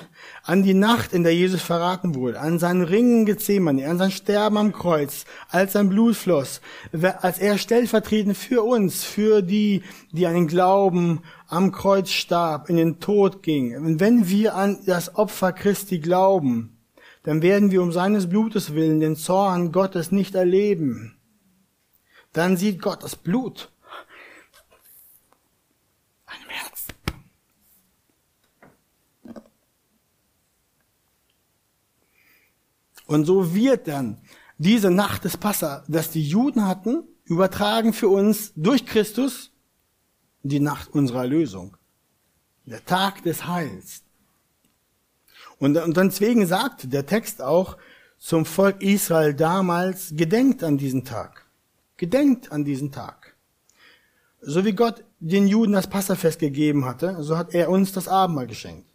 an 0.43 0.63
die 0.63 0.73
Nacht, 0.73 1.11
in 1.11 1.23
der 1.23 1.35
Jesus 1.35 1.61
verraten 1.61 2.15
wurde, 2.15 2.39
an 2.39 2.59
seinen 2.59 2.81
Ringen 2.81 3.25
Gethsemane, 3.25 3.89
an 3.89 3.97
sein 3.97 4.09
Sterben 4.11 4.55
am 4.55 4.71
Kreuz, 4.71 5.25
als 5.49 5.73
sein 5.73 5.89
Blut 5.89 6.15
floss, 6.15 6.61
als 7.19 7.39
er 7.39 7.57
stellvertretend 7.57 8.37
für 8.37 8.63
uns, 8.63 9.03
für 9.03 9.41
die, 9.41 9.83
die 10.13 10.25
an 10.27 10.35
den 10.35 10.47
Glauben 10.47 11.23
am 11.49 11.73
Kreuz 11.73 12.09
starb, 12.09 12.69
in 12.69 12.77
den 12.77 13.01
Tod 13.01 13.43
ging. 13.43 13.75
Und 13.75 13.99
wenn 13.99 14.29
wir 14.29 14.55
an 14.55 14.79
das 14.85 15.15
Opfer 15.15 15.51
Christi 15.51 15.99
glauben, 15.99 16.77
dann 17.23 17.41
werden 17.41 17.71
wir 17.71 17.81
um 17.81 17.91
seines 17.91 18.29
Blutes 18.29 18.73
willen 18.73 19.01
den 19.01 19.17
Zorn 19.17 19.73
Gottes 19.73 20.13
nicht 20.13 20.35
erleben. 20.35 21.17
Dann 22.31 22.55
sieht 22.55 22.81
Gott 22.81 23.03
das 23.03 23.17
Blut 23.17 23.71
Und 33.07 33.25
so 33.25 33.55
wird 33.55 33.87
dann 33.87 34.21
diese 34.57 34.91
Nacht 34.91 35.23
des 35.23 35.37
Passa, 35.37 35.83
das 35.87 36.11
die 36.11 36.27
Juden 36.27 36.67
hatten, 36.67 37.03
übertragen 37.25 37.93
für 37.93 38.09
uns 38.09 38.53
durch 38.55 38.85
Christus 38.85 39.51
die 40.43 40.59
Nacht 40.59 40.93
unserer 40.93 41.21
Erlösung. 41.21 41.77
Der 42.65 42.83
Tag 42.85 43.23
des 43.23 43.47
Heils. 43.47 44.03
Und, 45.59 45.77
und 45.77 45.97
deswegen 45.97 46.45
sagt 46.45 46.91
der 46.93 47.05
Text 47.05 47.41
auch, 47.41 47.77
zum 48.19 48.45
Volk 48.45 48.81
Israel 48.81 49.33
damals, 49.33 50.11
gedenkt 50.15 50.63
an 50.63 50.77
diesen 50.77 51.05
Tag. 51.05 51.45
Gedenkt 51.97 52.51
an 52.51 52.65
diesen 52.65 52.91
Tag. 52.91 53.35
So 54.41 54.65
wie 54.65 54.73
Gott 54.73 55.03
den 55.19 55.47
Juden 55.47 55.73
das 55.73 55.87
Passafest 55.87 56.39
gegeben 56.39 56.85
hatte, 56.85 57.23
so 57.23 57.37
hat 57.37 57.53
er 57.53 57.69
uns 57.69 57.91
das 57.91 58.07
Abendmahl 58.07 58.47
geschenkt. 58.47 58.89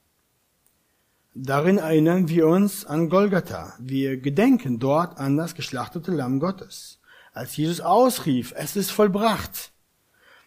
Darin 1.34 1.78
erinnern 1.78 2.28
wir 2.28 2.46
uns 2.46 2.84
an 2.84 3.08
Golgatha. 3.08 3.72
Wir 3.78 4.18
gedenken 4.18 4.78
dort 4.78 5.16
an 5.16 5.38
das 5.38 5.54
geschlachtete 5.54 6.10
Lamm 6.10 6.40
Gottes. 6.40 7.00
Als 7.32 7.56
Jesus 7.56 7.80
ausrief, 7.80 8.52
es 8.54 8.76
ist 8.76 8.90
vollbracht, 8.90 9.72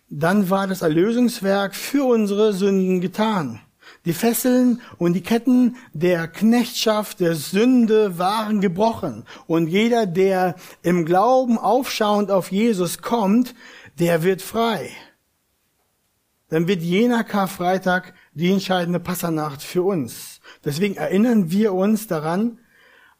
dann 0.09 0.51
war 0.51 0.67
das 0.67 0.83
Erlösungswerk 0.83 1.73
für 1.73 2.05
unsere 2.05 2.53
Sünden 2.53 3.01
getan. 3.01 3.61
Die 4.05 4.13
Fesseln 4.13 4.79
und 4.99 5.13
die 5.13 5.23
Ketten 5.23 5.75
der 5.93 6.27
Knechtschaft, 6.27 7.19
der 7.19 7.33
Sünde 7.33 8.19
waren 8.19 8.61
gebrochen. 8.61 9.25
Und 9.47 9.67
jeder, 9.67 10.05
der 10.05 10.53
im 10.83 11.05
Glauben 11.05 11.57
aufschauend 11.57 12.29
auf 12.29 12.51
Jesus 12.51 12.99
kommt, 12.99 13.55
der 13.97 14.21
wird 14.21 14.43
frei. 14.43 14.91
Dann 16.49 16.67
wird 16.67 16.83
jener 16.83 17.23
Karfreitag 17.23 18.13
die 18.35 18.51
entscheidende 18.51 18.99
Passernacht 18.99 19.63
für 19.63 19.81
uns. 19.81 20.34
Deswegen 20.65 20.95
erinnern 20.95 21.51
wir 21.51 21.73
uns 21.73 22.07
daran 22.07 22.59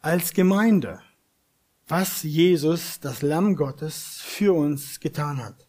als 0.02 0.34
Gemeinde, 0.34 1.00
was 1.88 2.24
Jesus, 2.24 3.00
das 3.00 3.22
Lamm 3.22 3.56
Gottes, 3.56 4.20
für 4.24 4.54
uns 4.54 5.00
getan 5.00 5.44
hat. 5.44 5.68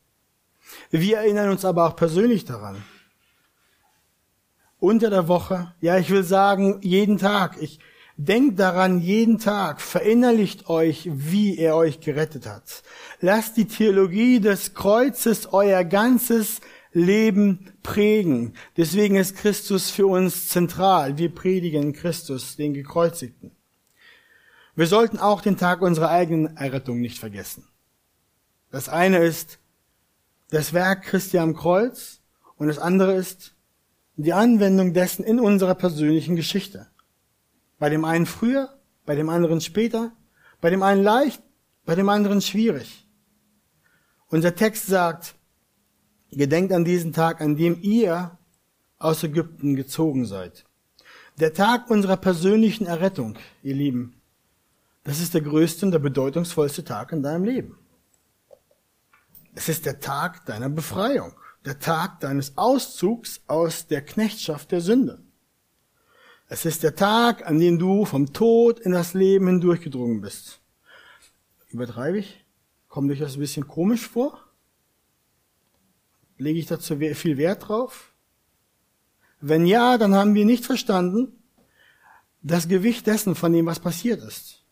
Wir 0.91 1.19
erinnern 1.19 1.51
uns 1.51 1.65
aber 1.65 1.87
auch 1.87 1.97
persönlich 1.97 2.47
daran. 2.47 2.83
Unter 4.79 5.11
der 5.11 5.29
Woche, 5.29 5.75
ja, 5.81 5.99
ich 5.99 6.11
will 6.11 6.25
sagen, 6.25 6.81
jeden 6.83 7.19
Tag. 7.19 7.57
Ich 7.61 7.79
denkt 8.17 8.59
daran 8.59 8.99
jeden 9.01 9.39
Tag, 9.39 9.81
verinnerlicht 9.81 10.69
euch, 10.69 11.09
wie 11.13 11.59
er 11.59 11.77
euch 11.77 12.01
gerettet 12.01 12.47
hat. 12.47 12.83
Lasst 13.21 13.57
die 13.57 13.67
Theologie 13.67 14.41
des 14.41 14.75
Kreuzes 14.75 15.53
euer 15.53 15.85
ganzes 15.85 16.61
Leben 16.97 17.73
prägen. 17.83 18.55
Deswegen 18.79 19.17
ist 19.17 19.37
Christus 19.37 19.91
für 19.91 20.07
uns 20.07 20.49
zentral. 20.49 21.19
Wir 21.19 21.33
predigen 21.35 21.93
Christus, 21.93 22.57
den 22.57 22.73
Gekreuzigten. 22.73 23.51
Wir 24.75 24.87
sollten 24.87 25.19
auch 25.19 25.43
den 25.43 25.59
Tag 25.59 25.83
unserer 25.83 26.09
eigenen 26.11 26.57
Errettung 26.57 27.01
nicht 27.01 27.19
vergessen. 27.19 27.69
Das 28.71 28.89
eine 28.89 29.19
ist 29.19 29.59
das 30.49 30.73
Werk 30.73 31.03
Christi 31.03 31.39
am 31.39 31.55
Kreuz 31.55 32.23
und 32.57 32.69
das 32.69 32.79
andere 32.79 33.15
ist 33.15 33.55
die 34.17 34.33
Anwendung 34.33 34.95
dessen 34.95 35.23
in 35.23 35.39
unserer 35.39 35.75
persönlichen 35.75 36.35
Geschichte. 36.35 36.87
Bei 37.79 37.91
dem 37.91 38.07
einen 38.07 38.25
früher, 38.25 38.79
bei 39.05 39.15
dem 39.15 39.29
anderen 39.29 39.61
später, 39.61 40.13
bei 40.63 40.71
dem 40.71 40.83
einen 40.83 41.03
leicht, 41.03 41.43
bei 41.85 41.95
dem 41.95 42.09
anderen 42.09 42.41
schwierig. 42.41 43.07
Unser 44.29 44.55
Text 44.55 44.87
sagt, 44.87 45.36
Gedenkt 46.31 46.73
an 46.73 46.85
diesen 46.85 47.13
Tag, 47.13 47.41
an 47.41 47.57
dem 47.57 47.79
ihr 47.83 48.37
aus 48.99 49.23
Ägypten 49.23 49.77
gezogen 49.77 50.27
seid. 50.27 50.65
Der 51.39 51.53
Tag 51.53 51.91
unserer 51.91 52.17
persönlichen 52.17 52.87
Errettung, 52.87 53.37
ihr 53.63 53.75
Lieben, 53.75 54.21
das 55.05 55.21
ist 55.21 55.35
der 55.35 55.43
größte 55.43 55.87
und 55.87 55.93
der 55.93 55.99
bedeutungsvollste 55.99 56.83
Tag 56.83 57.13
in 57.13 57.23
deinem 57.23 57.45
Leben. 57.45 57.79
Es 59.55 59.69
ist 59.69 59.87
der 59.87 60.01
Tag 60.01 60.45
deiner 60.47 60.69
Befreiung, 60.69 61.33
der 61.65 61.79
Tag 61.79 62.21
deines 62.21 62.59
Auszugs 62.59 63.41
aus 63.47 63.87
der 63.87 64.03
Knechtschaft 64.03 64.73
der 64.73 64.81
Sünde. 64.81 65.23
Es 66.49 66.65
ist 66.65 66.83
der 66.83 66.95
Tag, 66.95 67.47
an 67.47 67.59
dem 67.59 67.79
du 67.79 68.05
vom 68.05 68.33
Tod 68.33 68.81
in 68.81 68.93
das 68.93 69.15
Leben 69.15 69.47
hindurchgedrungen 69.47 70.21
bist. 70.21 70.61
Übertreibe 71.71 72.19
ich? 72.19 72.45
Kommt 72.89 73.11
euch 73.11 73.19
das 73.19 73.37
ein 73.37 73.41
bisschen 73.41 73.67
komisch 73.67 74.07
vor? 74.09 74.46
Lege 76.39 76.59
ich 76.59 76.67
dazu 76.67 76.97
viel 76.97 77.37
Wert 77.37 77.69
drauf? 77.69 78.13
Wenn 79.41 79.67
ja, 79.67 79.99
dann 79.99 80.15
haben 80.15 80.35
wir 80.35 80.45
nicht 80.45 80.65
verstanden 80.65 81.33
das 82.43 82.69
Gewicht 82.69 83.07
dessen, 83.07 83.35
von 83.35 83.53
dem 83.53 83.67
was 83.67 83.81
passiert 83.81 84.23
ist. 84.23 84.63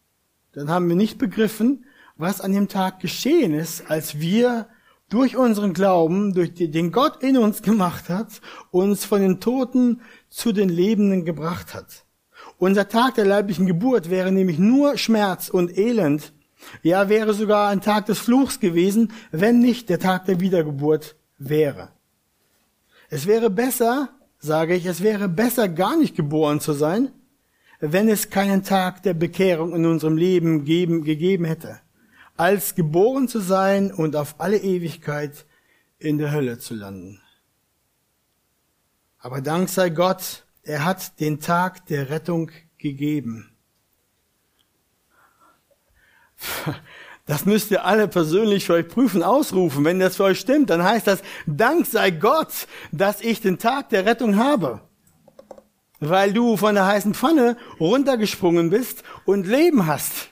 Dann 0.53 0.69
haben 0.69 0.89
wir 0.89 0.97
nicht 0.97 1.19
begriffen, 1.19 1.85
was 2.17 2.41
an 2.41 2.53
dem 2.53 2.69
Tag 2.69 3.01
geschehen 3.01 3.53
ist, 3.53 3.91
als 3.91 4.21
wir 4.21 4.69
durch 5.11 5.37
unseren 5.37 5.73
Glauben, 5.75 6.33
durch 6.35 6.55
den 6.55 6.93
Gott 6.93 7.23
in 7.23 7.37
uns 7.37 7.63
gemacht 7.63 8.09
hat, 8.09 8.41
uns 8.71 9.05
von 9.05 9.21
den 9.21 9.41
Toten 9.41 10.01
zu 10.29 10.53
den 10.53 10.69
Lebenden 10.69 11.25
gebracht 11.25 11.75
hat. 11.75 12.05
Unser 12.59 12.89
Tag 12.89 13.17
der 13.17 13.27
leiblichen 13.27 13.67
Geburt 13.67 14.09
wäre 14.09 14.31
nämlich 14.31 14.59
nur 14.59 14.97
Schmerz 14.97 15.49
und 15.49 15.77
Elend, 15.77 16.33
ja 16.83 17.09
wäre 17.09 17.35
sogar 17.35 17.69
ein 17.69 17.81
Tag 17.81 18.07
des 18.07 18.19
Fluchs 18.19 18.61
gewesen, 18.61 19.13
wenn 19.33 19.59
nicht 19.59 19.89
der 19.89 19.99
Tag 19.99 20.27
der 20.27 20.41
Wiedergeburt 20.41 21.17
wäre. 21.49 21.91
Es 23.11 23.27
wäre 23.27 23.51
besser, 23.51 24.11
sage 24.39 24.75
ich, 24.75 24.87
es 24.87 25.03
wäre 25.03 25.29
besser 25.29 25.69
gar 25.69 25.97
nicht 25.97 26.17
geboren 26.17 26.61
zu 26.61 26.73
sein, 26.73 27.13
wenn 27.81 28.09
es 28.09 28.31
keinen 28.31 28.63
Tag 28.63 29.03
der 29.03 29.15
Bekehrung 29.15 29.75
in 29.75 29.87
unserem 29.87 30.17
Leben 30.17 30.65
geben, 30.65 31.05
gegeben 31.05 31.45
hätte, 31.45 31.81
als 32.37 32.75
geboren 32.75 33.29
zu 33.29 33.41
sein 33.41 33.93
und 33.93 34.17
auf 34.17 34.37
alle 34.39 34.59
Ewigkeit 34.59 35.47
in 35.99 36.19
der 36.19 36.33
Hölle 36.33 36.59
zu 36.59 36.75
landen. 36.75 37.21
Aber 39.19 39.41
Dank 39.41 39.69
sei 39.69 39.91
Gott, 39.91 40.45
er 40.63 40.85
hat 40.85 41.21
den 41.21 41.41
Tag 41.41 41.87
der 41.87 42.11
Rettung 42.11 42.51
gegeben. 42.79 43.51
Das 47.27 47.47
müsst 47.47 47.71
ihr 47.71 47.85
alle 47.85 48.07
persönlich 48.07 48.67
für 48.67 48.75
euch 48.75 48.89
prüfen, 48.89 49.23
ausrufen. 49.23 49.85
Wenn 49.85 49.99
das 49.99 50.17
für 50.17 50.25
euch 50.25 50.41
stimmt, 50.41 50.69
dann 50.71 50.85
heißt 50.85 51.07
das, 51.07 51.23
Dank 51.47 51.87
sei 51.87 52.11
Gott, 52.11 52.67
dass 52.93 53.23
ich 53.23 53.41
den 53.41 53.59
Tag 53.59 53.89
der 53.89 54.05
Rettung 54.05 54.37
habe. 54.37 54.83
Weil 56.01 56.35
du 56.35 56.59
von 56.59 56.75
der 56.75 56.87
heißen 56.87 57.15
Pfanne 57.15 57.57
runtergesprungen 57.81 58.69
bist 58.69 59.05
und 59.25 59.47
Leben 59.47 59.87
hast. 59.87 60.29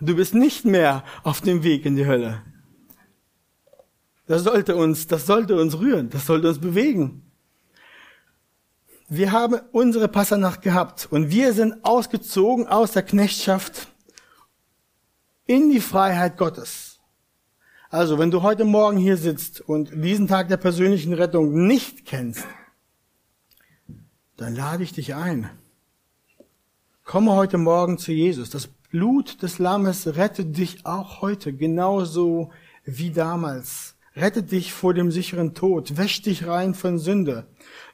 Du 0.00 0.14
bist 0.14 0.34
nicht 0.34 0.64
mehr 0.64 1.02
auf 1.24 1.40
dem 1.40 1.64
Weg 1.64 1.84
in 1.84 1.96
die 1.96 2.06
Hölle. 2.06 2.42
Das 4.28 4.44
sollte 4.44 4.76
uns, 4.76 5.08
das 5.08 5.26
sollte 5.26 5.60
uns 5.60 5.80
rühren, 5.80 6.10
das 6.10 6.26
sollte 6.26 6.48
uns 6.48 6.60
bewegen. 6.60 7.22
Wir 9.08 9.32
haben 9.32 9.58
unsere 9.72 10.06
Passernacht 10.06 10.62
gehabt 10.62 11.08
und 11.10 11.30
wir 11.30 11.54
sind 11.54 11.82
ausgezogen 11.82 12.68
aus 12.68 12.92
der 12.92 13.02
Knechtschaft 13.02 13.88
in 15.48 15.70
die 15.70 15.80
Freiheit 15.80 16.36
Gottes. 16.36 17.00
Also, 17.90 18.18
wenn 18.18 18.30
du 18.30 18.42
heute 18.42 18.66
Morgen 18.66 18.98
hier 18.98 19.16
sitzt 19.16 19.62
und 19.62 19.90
diesen 19.94 20.28
Tag 20.28 20.48
der 20.48 20.58
persönlichen 20.58 21.14
Rettung 21.14 21.66
nicht 21.66 22.04
kennst, 22.04 22.44
dann 24.36 24.54
lade 24.54 24.82
ich 24.82 24.92
dich 24.92 25.14
ein. 25.14 25.48
Komme 27.02 27.32
heute 27.32 27.56
Morgen 27.56 27.96
zu 27.96 28.12
Jesus. 28.12 28.50
Das 28.50 28.68
Blut 28.90 29.42
des 29.42 29.58
Lammes 29.58 30.06
rettet 30.16 30.58
dich 30.58 30.84
auch 30.84 31.22
heute, 31.22 31.54
genauso 31.54 32.52
wie 32.84 33.10
damals. 33.10 33.96
Rettet 34.14 34.52
dich 34.52 34.74
vor 34.74 34.92
dem 34.92 35.10
sicheren 35.10 35.54
Tod, 35.54 35.96
wäscht 35.96 36.26
dich 36.26 36.46
rein 36.46 36.74
von 36.74 36.98
Sünde. 36.98 37.46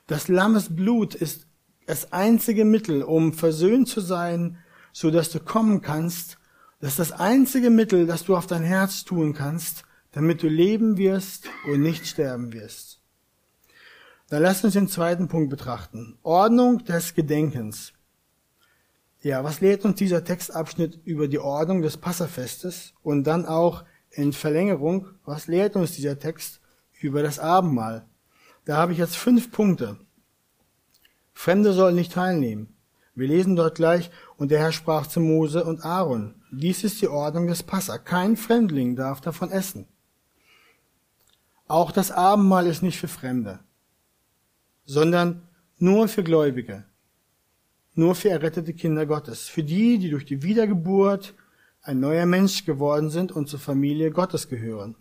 Das 0.09 0.27
Lammes 0.27 0.75
Blut 0.75 1.15
ist 1.15 1.47
das 1.87 2.13
einzige 2.13 2.65
Mittel, 2.65 3.05
um 3.05 3.33
versöhnt 3.33 3.87
zu 3.87 4.01
sein, 4.01 4.59
so 4.93 5.13
dass 5.13 5.31
du 5.31 5.39
kommen 5.39 5.83
kannst 5.83 6.39
das 6.85 6.99
ist 6.99 6.99
das 6.99 7.13
einzige 7.13 7.71
Mittel, 7.71 8.07
das 8.07 8.25
du 8.25 8.37
auf 8.37 8.47
dein 8.47 8.63
Herz 8.63 9.05
tun 9.05 9.33
kannst, 9.33 9.85
damit 10.13 10.43
du 10.43 10.49
leben 10.49 10.99
wirst 10.99 11.49
und 11.67 11.81
nicht 11.81 12.07
sterben 12.07 12.53
wirst. 12.53 13.01
Dann 14.29 14.43
lass 14.43 14.63
uns 14.63 14.75
den 14.75 14.87
zweiten 14.87 15.27
Punkt 15.27 15.49
betrachten. 15.49 16.19
Ordnung 16.23 16.85
des 16.85 17.15
Gedenkens. 17.15 17.95
Ja, 19.23 19.43
was 19.43 19.63
lehrt 19.63 19.87
uns 19.87 19.97
dieser 19.97 20.25
Textabschnitt 20.25 21.01
über 21.07 21.27
die 21.27 21.39
Ordnung 21.39 21.81
des 21.81 21.97
Passafestes 21.97 22.93
und 23.03 23.25
dann 23.25 23.47
auch 23.47 23.87
in 24.11 24.35
Verlängerung, 24.35 25.09
was 25.25 25.47
lehrt 25.47 25.77
uns 25.77 25.93
dieser 25.93 26.19
Text 26.19 26.61
über 27.01 27.23
das 27.23 27.39
Abendmahl? 27.39 28.05
Da 28.67 28.77
habe 28.77 28.93
ich 28.93 28.99
jetzt 28.99 29.17
fünf 29.17 29.51
Punkte. 29.51 30.01
Fremde 31.33 31.73
sollen 31.73 31.95
nicht 31.95 32.13
teilnehmen. 32.13 32.77
Wir 33.15 33.29
lesen 33.29 33.57
dort 33.57 33.77
gleich, 33.77 34.11
und 34.37 34.51
der 34.51 34.59
Herr 34.59 34.73
sprach 34.73 35.07
zu 35.07 35.21
Mose 35.21 35.65
und 35.65 35.83
Aaron, 35.83 36.35
dies 36.61 36.85
ist 36.85 37.01
die 37.03 37.09
Ordnung 37.09 37.47
des 37.47 37.63
Passa. 37.63 37.99
Kein 37.99 38.37
Fremdling 38.37 38.97
darf 38.97 39.21
davon 39.21 39.51
essen. 39.51 39.87
Auch 41.67 41.93
das 41.93 42.11
Abendmahl 42.11 42.67
ist 42.67 42.83
nicht 42.83 42.99
für 42.99 43.09
Fremde, 43.09 43.61
sondern 44.85 45.49
nur 45.79 46.09
für 46.09 46.23
Gläubige, 46.23 46.85
nur 47.95 48.15
für 48.15 48.31
errettete 48.31 48.75
Kinder 48.75 49.07
Gottes, 49.07 49.49
für 49.49 49.63
die, 49.63 49.99
die 49.99 50.11
durch 50.11 50.25
die 50.25 50.43
Wiedergeburt 50.43 51.35
ein 51.83 52.01
neuer 52.01 52.27
Mensch 52.27 52.65
geworden 52.65 53.11
sind 53.11 53.33
und 53.33 53.49
zur 53.49 53.61
Familie 53.61 54.11
Gottes 54.11 54.49
gehören. 54.49 54.97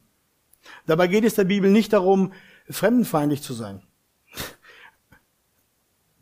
Dabei 0.86 1.08
geht 1.08 1.26
es 1.26 1.36
der 1.36 1.44
Bibel 1.44 1.70
nicht 1.70 1.94
darum, 1.94 2.32
fremdenfeindlich 2.70 3.42
zu 3.42 3.54
sein. 3.54 3.84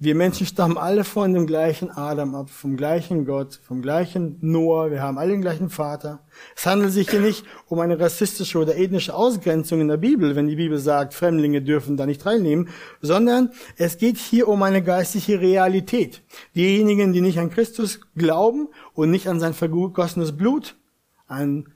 Wir 0.03 0.15
Menschen 0.15 0.47
stammen 0.47 0.79
alle 0.79 1.03
von 1.03 1.31
dem 1.31 1.45
gleichen 1.45 1.91
Adam 1.91 2.33
ab, 2.33 2.49
vom 2.49 2.75
gleichen 2.75 3.23
Gott, 3.23 3.59
vom 3.61 3.83
gleichen 3.83 4.39
Noah. 4.41 4.89
Wir 4.89 5.03
haben 5.03 5.19
alle 5.19 5.33
den 5.33 5.41
gleichen 5.41 5.69
Vater. 5.69 6.25
Es 6.55 6.65
handelt 6.65 6.91
sich 6.91 7.07
hier 7.11 7.19
nicht 7.19 7.45
um 7.67 7.79
eine 7.79 7.99
rassistische 7.99 8.57
oder 8.57 8.75
ethnische 8.75 9.13
Ausgrenzung 9.13 9.79
in 9.79 9.89
der 9.89 9.97
Bibel, 9.97 10.35
wenn 10.35 10.47
die 10.47 10.55
Bibel 10.55 10.79
sagt, 10.79 11.13
Fremdlinge 11.13 11.61
dürfen 11.61 11.97
da 11.97 12.07
nicht 12.07 12.23
teilnehmen, 12.23 12.69
sondern 12.99 13.51
es 13.77 13.99
geht 13.99 14.17
hier 14.17 14.47
um 14.47 14.63
eine 14.63 14.81
geistliche 14.81 15.39
Realität. 15.39 16.23
Diejenigen, 16.55 17.13
die 17.13 17.21
nicht 17.21 17.37
an 17.37 17.51
Christus 17.51 17.99
glauben 18.15 18.69
und 18.93 19.11
nicht 19.11 19.27
an 19.27 19.39
sein 19.39 19.53
vergossenes 19.53 20.35
Blut, 20.35 20.77
an 21.27 21.71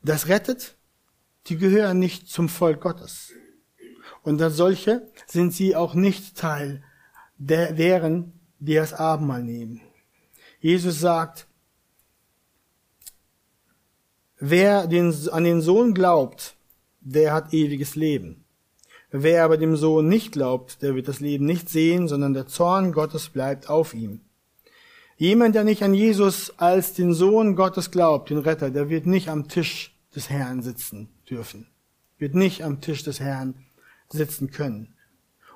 das 0.00 0.28
rettet, 0.28 0.76
die 1.48 1.58
gehören 1.58 1.98
nicht 1.98 2.28
zum 2.28 2.48
Volk 2.48 2.82
Gottes. 2.82 3.32
Und 4.22 4.40
als 4.40 4.54
solche 4.54 5.10
sind 5.26 5.52
sie 5.52 5.74
auch 5.74 5.94
nicht 5.94 6.36
Teil 6.36 6.84
der, 7.36 7.72
deren, 7.72 8.32
die 8.58 8.74
das 8.74 8.92
Abendmahl 8.92 9.42
nehmen. 9.42 9.80
Jesus 10.60 11.00
sagt, 11.00 11.46
wer 14.38 14.86
den, 14.86 15.14
an 15.30 15.44
den 15.44 15.60
Sohn 15.60 15.94
glaubt, 15.94 16.56
der 17.00 17.32
hat 17.32 17.52
ewiges 17.52 17.96
Leben. 17.96 18.44
Wer 19.10 19.44
aber 19.44 19.58
dem 19.58 19.76
Sohn 19.76 20.08
nicht 20.08 20.32
glaubt, 20.32 20.82
der 20.82 20.94
wird 20.94 21.06
das 21.06 21.20
Leben 21.20 21.44
nicht 21.44 21.68
sehen, 21.68 22.08
sondern 22.08 22.34
der 22.34 22.46
Zorn 22.46 22.92
Gottes 22.92 23.28
bleibt 23.28 23.68
auf 23.68 23.94
ihm. 23.94 24.20
Jemand, 25.16 25.54
der 25.54 25.62
nicht 25.62 25.84
an 25.84 25.94
Jesus 25.94 26.52
als 26.58 26.94
den 26.94 27.14
Sohn 27.14 27.54
Gottes 27.54 27.92
glaubt, 27.92 28.30
den 28.30 28.38
Retter, 28.38 28.70
der 28.70 28.88
wird 28.88 29.06
nicht 29.06 29.28
am 29.28 29.46
Tisch 29.46 29.94
des 30.16 30.30
Herrn 30.30 30.62
sitzen 30.62 31.10
dürfen, 31.30 31.68
wird 32.18 32.34
nicht 32.34 32.64
am 32.64 32.80
Tisch 32.80 33.04
des 33.04 33.20
Herrn 33.20 33.54
sitzen 34.08 34.50
können. 34.50 34.93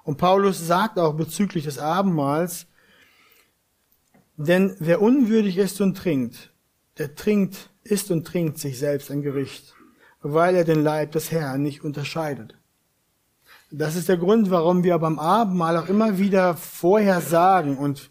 Und 0.08 0.16
Paulus 0.16 0.66
sagt 0.66 0.98
auch 0.98 1.12
bezüglich 1.12 1.64
des 1.64 1.78
Abendmahls, 1.78 2.64
denn 4.38 4.74
wer 4.78 5.02
unwürdig 5.02 5.58
ist 5.58 5.82
und 5.82 5.98
trinkt, 5.98 6.50
der 6.96 7.14
trinkt, 7.14 7.68
isst 7.84 8.10
und 8.10 8.26
trinkt 8.26 8.56
sich 8.56 8.78
selbst 8.78 9.10
ein 9.10 9.20
Gericht, 9.20 9.74
weil 10.22 10.56
er 10.56 10.64
den 10.64 10.82
Leib 10.82 11.12
des 11.12 11.30
Herrn 11.30 11.62
nicht 11.62 11.84
unterscheidet. 11.84 12.56
Das 13.70 13.96
ist 13.96 14.08
der 14.08 14.16
Grund, 14.16 14.50
warum 14.50 14.82
wir 14.82 14.98
beim 14.98 15.18
Abendmahl 15.18 15.76
auch 15.76 15.90
immer 15.90 16.16
wieder 16.16 16.56
vorher 16.56 17.20
sagen 17.20 17.76
und 17.76 18.08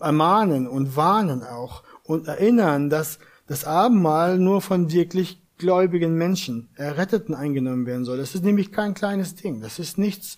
ermahnen 0.00 0.66
und 0.66 0.96
warnen 0.96 1.42
auch 1.42 1.82
und 2.04 2.26
erinnern, 2.26 2.88
dass 2.88 3.18
das 3.46 3.66
Abendmahl 3.66 4.38
nur 4.38 4.62
von 4.62 4.90
wirklich 4.90 5.42
gläubigen 5.58 6.14
Menschen, 6.14 6.70
Erretteten 6.74 7.34
eingenommen 7.34 7.84
werden 7.84 8.06
soll. 8.06 8.16
Das 8.16 8.34
ist 8.34 8.44
nämlich 8.44 8.72
kein 8.72 8.94
kleines 8.94 9.34
Ding. 9.34 9.60
Das 9.60 9.78
ist 9.78 9.98
nichts, 9.98 10.36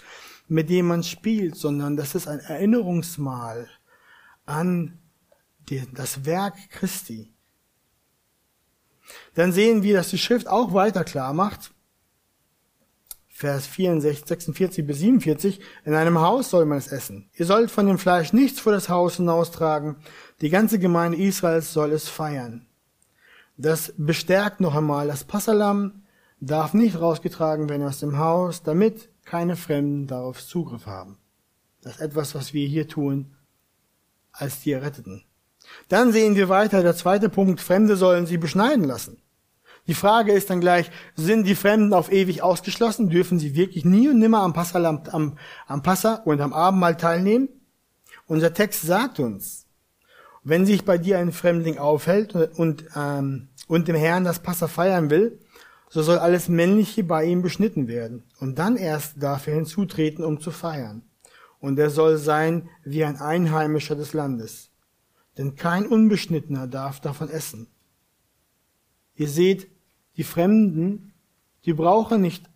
mit 0.49 0.71
dem 0.71 0.87
man 0.87 1.03
spielt, 1.03 1.57
sondern 1.57 1.97
das 1.97 2.15
ist 2.15 2.29
ein 2.29 2.41
Erinnerungsmal 2.41 3.69
an 4.47 4.99
das 5.93 6.25
Werk 6.27 6.55
Christi. 6.71 7.33
Dann 9.35 9.53
sehen 9.53 9.83
wir, 9.83 9.97
dass 9.97 10.11
die 10.11 10.19
Schrift 10.19 10.47
auch 10.47 10.75
weiter 10.75 11.05
klar 11.05 11.33
macht. 11.33 11.73
Vers 13.29 13.67
64, 13.67 14.27
46 14.27 14.87
bis 14.87 14.99
47. 15.01 15.61
In 15.85 15.95
einem 15.95 16.21
Haus 16.21 16.51
soll 16.51 16.67
man 16.67 16.79
es 16.79 16.89
essen. 16.89 17.29
Ihr 17.35 17.47
sollt 17.47 17.71
von 17.71 17.87
dem 17.87 17.99
Fleisch 17.99 18.33
nichts 18.33 18.61
vor 18.61 18.73
das 18.73 18.89
Haus 18.89 19.17
hinaustragen. 19.17 19.97
Die 20.41 20.51
ganze 20.51 20.79
Gemeinde 20.79 21.19
Israels 21.19 21.73
soll 21.73 21.93
es 21.93 22.09
feiern. 22.09 22.67
Das 23.57 23.93
bestärkt 23.97 24.61
noch 24.61 24.75
einmal, 24.75 25.07
das 25.07 25.25
Passalam 25.25 26.05
darf 26.41 26.75
nicht 26.75 27.01
rausgetragen 27.01 27.69
werden 27.69 27.87
aus 27.87 28.01
dem 28.01 28.19
Haus, 28.19 28.63
damit 28.63 29.09
keine 29.25 29.57
Fremden 29.57 30.07
darauf 30.07 30.45
Zugriff 30.47 30.87
haben. 30.87 31.19
Das 31.83 31.97
ist 31.97 32.01
etwas, 32.01 32.35
was 32.35 32.55
wir 32.55 32.67
hier 32.67 32.89
tun 32.89 33.35
als 34.33 34.61
die 34.61 34.73
Erretteten. 34.73 35.25
Dann 35.89 36.13
sehen 36.13 36.37
wir 36.37 36.49
weiter, 36.49 36.83
der 36.83 36.97
zweite 36.97 37.29
Punkt, 37.29 37.61
Fremde 37.61 37.97
sollen 37.97 38.27
sie 38.27 38.39
beschneiden 38.39 38.85
lassen. 38.85 39.19
Die 39.87 39.95
Frage 39.95 40.33
ist 40.33 40.49
dann 40.49 40.61
gleich, 40.61 40.91
sind 41.15 41.45
die 41.47 41.55
Fremden 41.55 41.93
auf 41.93 42.11
ewig 42.11 42.43
ausgeschlossen? 42.43 43.11
Dürfen 43.11 43.39
sie 43.39 43.55
wirklich 43.55 43.85
nie 43.85 44.09
und 44.09 44.19
nimmer 44.19 44.41
am 44.41 44.55
Passa, 44.55 44.79
am, 44.79 45.39
am 45.67 45.83
Passa 45.83 46.23
und 46.25 46.41
am 46.41 46.55
Abendmahl 46.55 46.97
teilnehmen? 46.97 47.49
Unser 48.27 48.55
Text 48.55 48.83
sagt 48.83 49.21
uns, 49.21 49.67
wenn 50.43 50.65
sich 50.65 50.85
bei 50.85 50.97
dir 50.97 51.19
ein 51.19 51.33
Fremdling 51.33 51.79
aufhält 51.79 52.35
und, 52.35 52.59
und, 52.59 52.85
ähm, 52.97 53.49
und 53.69 53.89
dem 53.89 53.97
Herrn 53.97 54.25
das 54.25 54.39
Passa 54.39 54.69
feiern 54.69 55.11
will, 55.11 55.39
so 55.95 56.03
soll 56.03 56.19
alles 56.19 56.49
Männliche 56.49 57.05
bei 57.05 57.25
ihm 57.25 57.41
beschnitten 57.41 57.87
werden, 57.87 58.25
und 58.41 58.59
dann 58.59 58.77
erst 58.77 59.23
darf 59.23 59.47
er 59.47 59.55
hinzutreten, 59.55 60.25
um 60.25 60.41
zu 60.41 60.51
feiern. 60.51 61.03
Und 61.61 61.79
er 61.79 61.89
soll 61.89 62.19
sein 62.19 62.69
wie 62.83 63.05
ein 63.05 63.19
Einheimischer 63.19 63.95
des 63.95 64.13
Landes. 64.13 64.73
Denn 65.39 65.55
kein 65.55 65.87
Unbeschnittener 65.87 66.67
darf 66.67 66.99
davon 66.99 67.31
essen. 67.31 67.69
Ihr 69.15 69.29
seht, 69.29 69.69
die 70.17 70.25
Fremden, 70.25 71.15
die 71.65 71.75
brauchen 71.75 72.21
nicht 72.21 72.51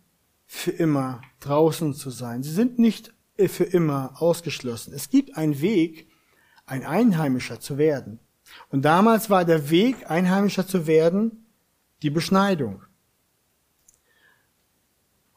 für 0.45 0.71
immer 0.71 1.21
draußen 1.39 1.93
zu 1.93 2.09
sein. 2.09 2.43
Sie 2.43 2.51
sind 2.51 2.77
nicht 2.77 3.13
für 3.37 3.63
immer 3.63 4.21
ausgeschlossen. 4.21 4.93
Es 4.93 5.09
gibt 5.09 5.37
einen 5.37 5.61
Weg, 5.61 6.09
ein 6.65 6.85
Einheimischer 6.85 7.61
zu 7.61 7.77
werden. 7.77 8.19
Und 8.67 8.83
damals 8.83 9.29
war 9.29 9.45
der 9.45 9.69
Weg, 9.69 10.11
Einheimischer 10.11 10.67
zu 10.67 10.87
werden, 10.87 11.45
die 12.01 12.09
Beschneidung. 12.09 12.83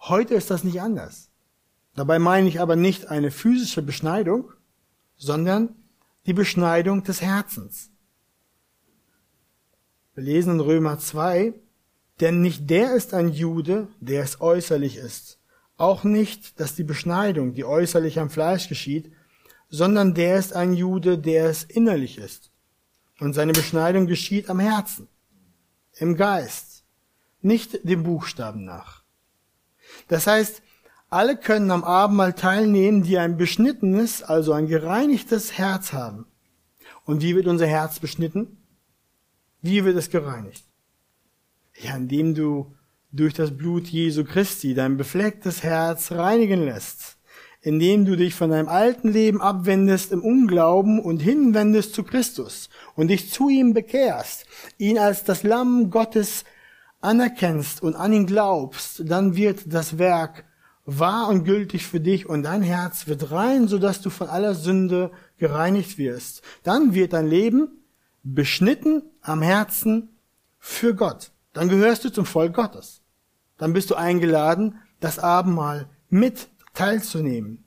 Heute 0.04 0.34
ist 0.34 0.50
das 0.50 0.64
nicht 0.64 0.80
anders. 0.80 1.30
Dabei 1.94 2.18
meine 2.18 2.48
ich 2.48 2.60
aber 2.60 2.74
nicht 2.74 3.06
eine 3.06 3.30
physische 3.30 3.82
Beschneidung, 3.82 4.50
sondern 5.16 5.76
die 6.26 6.32
Beschneidung 6.32 7.04
des 7.04 7.20
Herzens. 7.22 7.90
Wir 10.14 10.24
lesen 10.24 10.54
in 10.54 10.60
Römer 10.60 10.98
2, 10.98 11.54
denn 12.18 12.42
nicht 12.42 12.68
der 12.68 12.94
ist 12.94 13.14
ein 13.14 13.28
Jude, 13.28 13.86
der 14.00 14.24
es 14.24 14.40
äußerlich 14.40 14.96
ist. 14.96 15.38
Auch 15.76 16.02
nicht, 16.02 16.58
dass 16.58 16.74
die 16.74 16.84
Beschneidung, 16.84 17.54
die 17.54 17.64
äußerlich 17.64 18.18
am 18.18 18.28
Fleisch 18.28 18.68
geschieht, 18.68 19.12
sondern 19.68 20.14
der 20.14 20.36
ist 20.36 20.52
ein 20.52 20.74
Jude, 20.74 21.16
der 21.16 21.46
es 21.46 21.62
innerlich 21.62 22.18
ist. 22.18 22.50
Und 23.20 23.34
seine 23.34 23.52
Beschneidung 23.52 24.08
geschieht 24.08 24.50
am 24.50 24.58
Herzen, 24.58 25.06
im 25.94 26.16
Geist, 26.16 26.84
nicht 27.40 27.88
dem 27.88 28.02
Buchstaben 28.02 28.64
nach. 28.64 29.01
Das 30.08 30.26
heißt, 30.26 30.62
alle 31.10 31.36
können 31.36 31.70
am 31.70 31.84
Abendmahl 31.84 32.32
teilnehmen, 32.32 33.02
die 33.02 33.18
ein 33.18 33.36
beschnittenes, 33.36 34.22
also 34.22 34.52
ein 34.52 34.66
gereinigtes 34.66 35.58
Herz 35.58 35.92
haben. 35.92 36.26
Und 37.04 37.22
wie 37.22 37.36
wird 37.36 37.46
unser 37.46 37.66
Herz 37.66 37.98
beschnitten? 37.98 38.56
Wie 39.60 39.84
wird 39.84 39.96
es 39.96 40.10
gereinigt? 40.10 40.64
Ja, 41.80 41.96
indem 41.96 42.34
du 42.34 42.74
durch 43.12 43.34
das 43.34 43.56
Blut 43.56 43.86
Jesu 43.88 44.24
Christi 44.24 44.74
dein 44.74 44.96
beflecktes 44.96 45.62
Herz 45.62 46.12
reinigen 46.12 46.64
lässt, 46.64 47.18
indem 47.60 48.04
du 48.04 48.16
dich 48.16 48.34
von 48.34 48.50
deinem 48.50 48.68
alten 48.68 49.08
Leben 49.08 49.40
abwendest 49.40 50.12
im 50.12 50.22
Unglauben 50.22 50.98
und 50.98 51.20
hinwendest 51.20 51.94
zu 51.94 52.04
Christus 52.04 52.70
und 52.94 53.08
dich 53.08 53.30
zu 53.30 53.50
ihm 53.50 53.74
bekehrst, 53.74 54.46
ihn 54.78 54.98
als 54.98 55.24
das 55.24 55.42
Lamm 55.42 55.90
Gottes 55.90 56.44
anerkennst 57.02 57.82
und 57.82 57.94
an 57.96 58.12
ihn 58.12 58.26
glaubst, 58.26 59.02
dann 59.04 59.36
wird 59.36 59.72
das 59.72 59.98
Werk 59.98 60.44
wahr 60.84 61.28
und 61.28 61.44
gültig 61.44 61.86
für 61.86 62.00
dich 62.00 62.28
und 62.28 62.42
dein 62.42 62.62
Herz 62.62 63.06
wird 63.06 63.30
rein, 63.30 63.68
sodass 63.68 64.00
du 64.00 64.10
von 64.10 64.28
aller 64.28 64.54
Sünde 64.54 65.10
gereinigt 65.38 65.98
wirst. 65.98 66.42
Dann 66.62 66.94
wird 66.94 67.12
dein 67.12 67.26
Leben 67.26 67.68
beschnitten 68.22 69.02
am 69.20 69.42
Herzen 69.42 70.10
für 70.58 70.94
Gott. 70.94 71.32
Dann 71.52 71.68
gehörst 71.68 72.04
du 72.04 72.10
zum 72.10 72.24
Volk 72.24 72.54
Gottes. 72.54 73.02
Dann 73.58 73.72
bist 73.72 73.90
du 73.90 73.94
eingeladen, 73.94 74.76
das 75.00 75.18
Abendmahl 75.18 75.88
mit 76.08 76.48
teilzunehmen. 76.74 77.64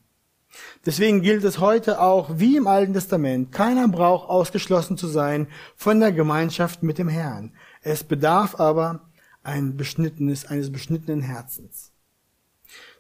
Deswegen 0.86 1.22
gilt 1.22 1.44
es 1.44 1.60
heute 1.60 2.00
auch 2.00 2.30
wie 2.38 2.56
im 2.56 2.68
Alten 2.68 2.94
Testament, 2.94 3.52
keiner 3.52 3.88
braucht 3.90 4.30
ausgeschlossen 4.30 4.98
zu 4.98 5.08
sein 5.08 5.48
von 5.76 6.00
der 6.00 6.14
Gemeinschaft 6.14 6.82
mit 6.84 6.98
dem 6.98 7.10
Herrn. 7.10 7.52
Es 7.82 8.04
bedarf 8.06 8.60
aber 8.60 9.02
ein 9.46 9.78
beschnittenes, 9.78 10.46
eines 10.46 10.72
beschnittenen 10.72 11.22
Herzens. 11.22 11.92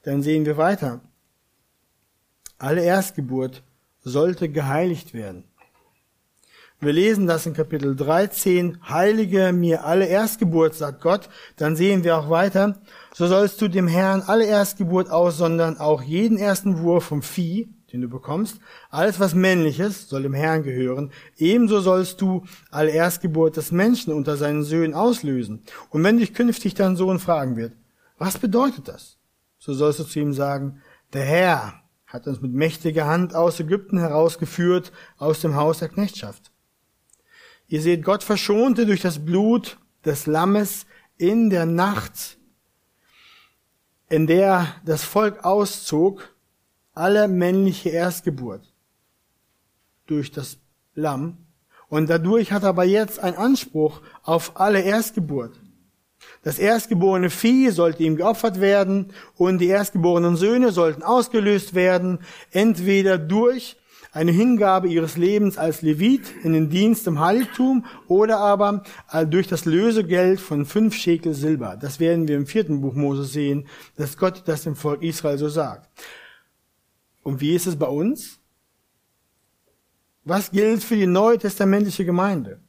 Dann 0.03 0.21
sehen 0.21 0.45
wir 0.45 0.57
weiter. 0.57 1.01
Alle 2.57 2.83
Erstgeburt 2.83 3.63
sollte 4.01 4.49
geheiligt 4.49 5.13
werden. 5.13 5.43
Wir 6.79 6.93
lesen 6.93 7.25
das 7.25 7.45
in 7.45 7.53
Kapitel 7.53 7.95
13. 7.95 8.77
Heilige 8.87 9.53
mir 9.53 9.85
alle 9.85 10.05
Erstgeburt, 10.05 10.75
sagt 10.75 11.01
Gott. 11.01 11.29
Dann 11.55 11.75
sehen 11.75 12.03
wir 12.03 12.17
auch 12.17 12.29
weiter. 12.29 12.79
So 13.13 13.27
sollst 13.27 13.61
du 13.61 13.67
dem 13.67 13.87
Herrn 13.87 14.21
alle 14.21 14.45
Erstgeburt 14.45 15.09
aussondern, 15.09 15.77
auch 15.77 16.03
jeden 16.03 16.37
ersten 16.37 16.81
Wurf 16.81 17.05
vom 17.05 17.23
Vieh, 17.23 17.69
den 17.95 18.01
du 18.01 18.09
bekommst. 18.09 18.59
Alles, 18.89 19.19
was 19.19 19.33
männlich 19.33 19.79
ist, 19.79 20.09
soll 20.09 20.23
dem 20.23 20.33
Herrn 20.33 20.63
gehören. 20.63 21.11
Ebenso 21.37 21.79
sollst 21.79 22.19
du 22.19 22.43
alle 22.69 22.91
Erstgeburt 22.91 23.55
des 23.55 23.71
Menschen 23.71 24.13
unter 24.13 24.35
seinen 24.35 24.63
Söhnen 24.63 24.93
auslösen. 24.93 25.63
Und 25.89 26.03
wenn 26.03 26.17
dich 26.17 26.33
künftig 26.33 26.73
dein 26.73 26.97
Sohn 26.97 27.19
fragen 27.19 27.55
wird, 27.55 27.73
was 28.17 28.37
bedeutet 28.37 28.89
das? 28.89 29.17
So 29.57 29.73
sollst 29.73 29.99
du 29.99 30.03
zu 30.03 30.19
ihm 30.19 30.33
sagen, 30.33 30.81
der 31.13 31.23
Herr 31.23 31.73
hat 32.05 32.27
uns 32.27 32.41
mit 32.41 32.51
mächtiger 32.51 33.07
Hand 33.07 33.33
aus 33.33 33.59
Ägypten 33.59 33.97
herausgeführt, 33.97 34.91
aus 35.17 35.39
dem 35.39 35.55
Haus 35.55 35.79
der 35.79 35.89
Knechtschaft. 35.89 36.51
Ihr 37.67 37.81
seht, 37.81 38.03
Gott 38.03 38.23
verschonte 38.23 38.85
durch 38.85 39.01
das 39.01 39.23
Blut 39.23 39.77
des 40.03 40.27
Lammes 40.27 40.85
in 41.17 41.49
der 41.49 41.65
Nacht, 41.65 42.37
in 44.09 44.27
der 44.27 44.67
das 44.85 45.03
Volk 45.03 45.43
auszog, 45.45 46.34
alle 46.95 47.27
männliche 47.27 47.89
Erstgeburt 47.89 48.73
durch 50.07 50.31
das 50.31 50.57
Lamm. 50.95 51.37
Und 51.87 52.09
dadurch 52.09 52.51
hat 52.51 52.63
er 52.63 52.69
aber 52.69 52.85
jetzt 52.85 53.19
einen 53.19 53.37
Anspruch 53.37 54.01
auf 54.23 54.59
alle 54.59 54.81
Erstgeburt. 54.81 55.59
Das 56.41 56.57
erstgeborene 56.57 57.29
Vieh 57.29 57.69
sollte 57.69 58.03
ihm 58.03 58.15
geopfert 58.15 58.59
werden 58.59 59.13
und 59.35 59.59
die 59.59 59.67
erstgeborenen 59.67 60.35
Söhne 60.35 60.71
sollten 60.71 61.03
ausgelöst 61.03 61.75
werden, 61.75 62.19
entweder 62.51 63.17
durch 63.17 63.77
eine 64.11 64.31
Hingabe 64.31 64.87
ihres 64.87 65.17
Lebens 65.17 65.57
als 65.57 65.81
Levit 65.81 66.21
in 66.43 66.53
den 66.53 66.69
Dienst 66.69 67.05
im 67.05 67.19
Heiligtum 67.19 67.85
oder 68.07 68.37
aber 68.37 68.83
äh, 69.11 69.25
durch 69.25 69.47
das 69.47 69.65
Lösegeld 69.65 70.39
von 70.39 70.65
fünf 70.65 70.95
Schekel 70.95 71.33
Silber. 71.33 71.77
Das 71.79 71.99
werden 71.99 72.27
wir 72.27 72.37
im 72.37 72.47
vierten 72.47 72.79
Buch 72.79 72.93
Mose 72.93 73.25
sehen, 73.25 73.67
dass 73.97 74.17
Gott 74.17 74.43
das 74.45 74.63
dem 74.63 74.77
Volk 74.77 75.03
Israel 75.03 75.37
so 75.37 75.49
sagt. 75.49 75.89
Und 77.25 77.41
wie 77.41 77.55
ist 77.55 77.65
es 77.65 77.75
bei 77.75 77.87
uns? 77.87 78.39
Was 80.25 80.51
gilt 80.51 80.83
für 80.83 80.95
die 80.95 81.07
neutestamentliche 81.07 82.05
Gemeinde? 82.05 82.59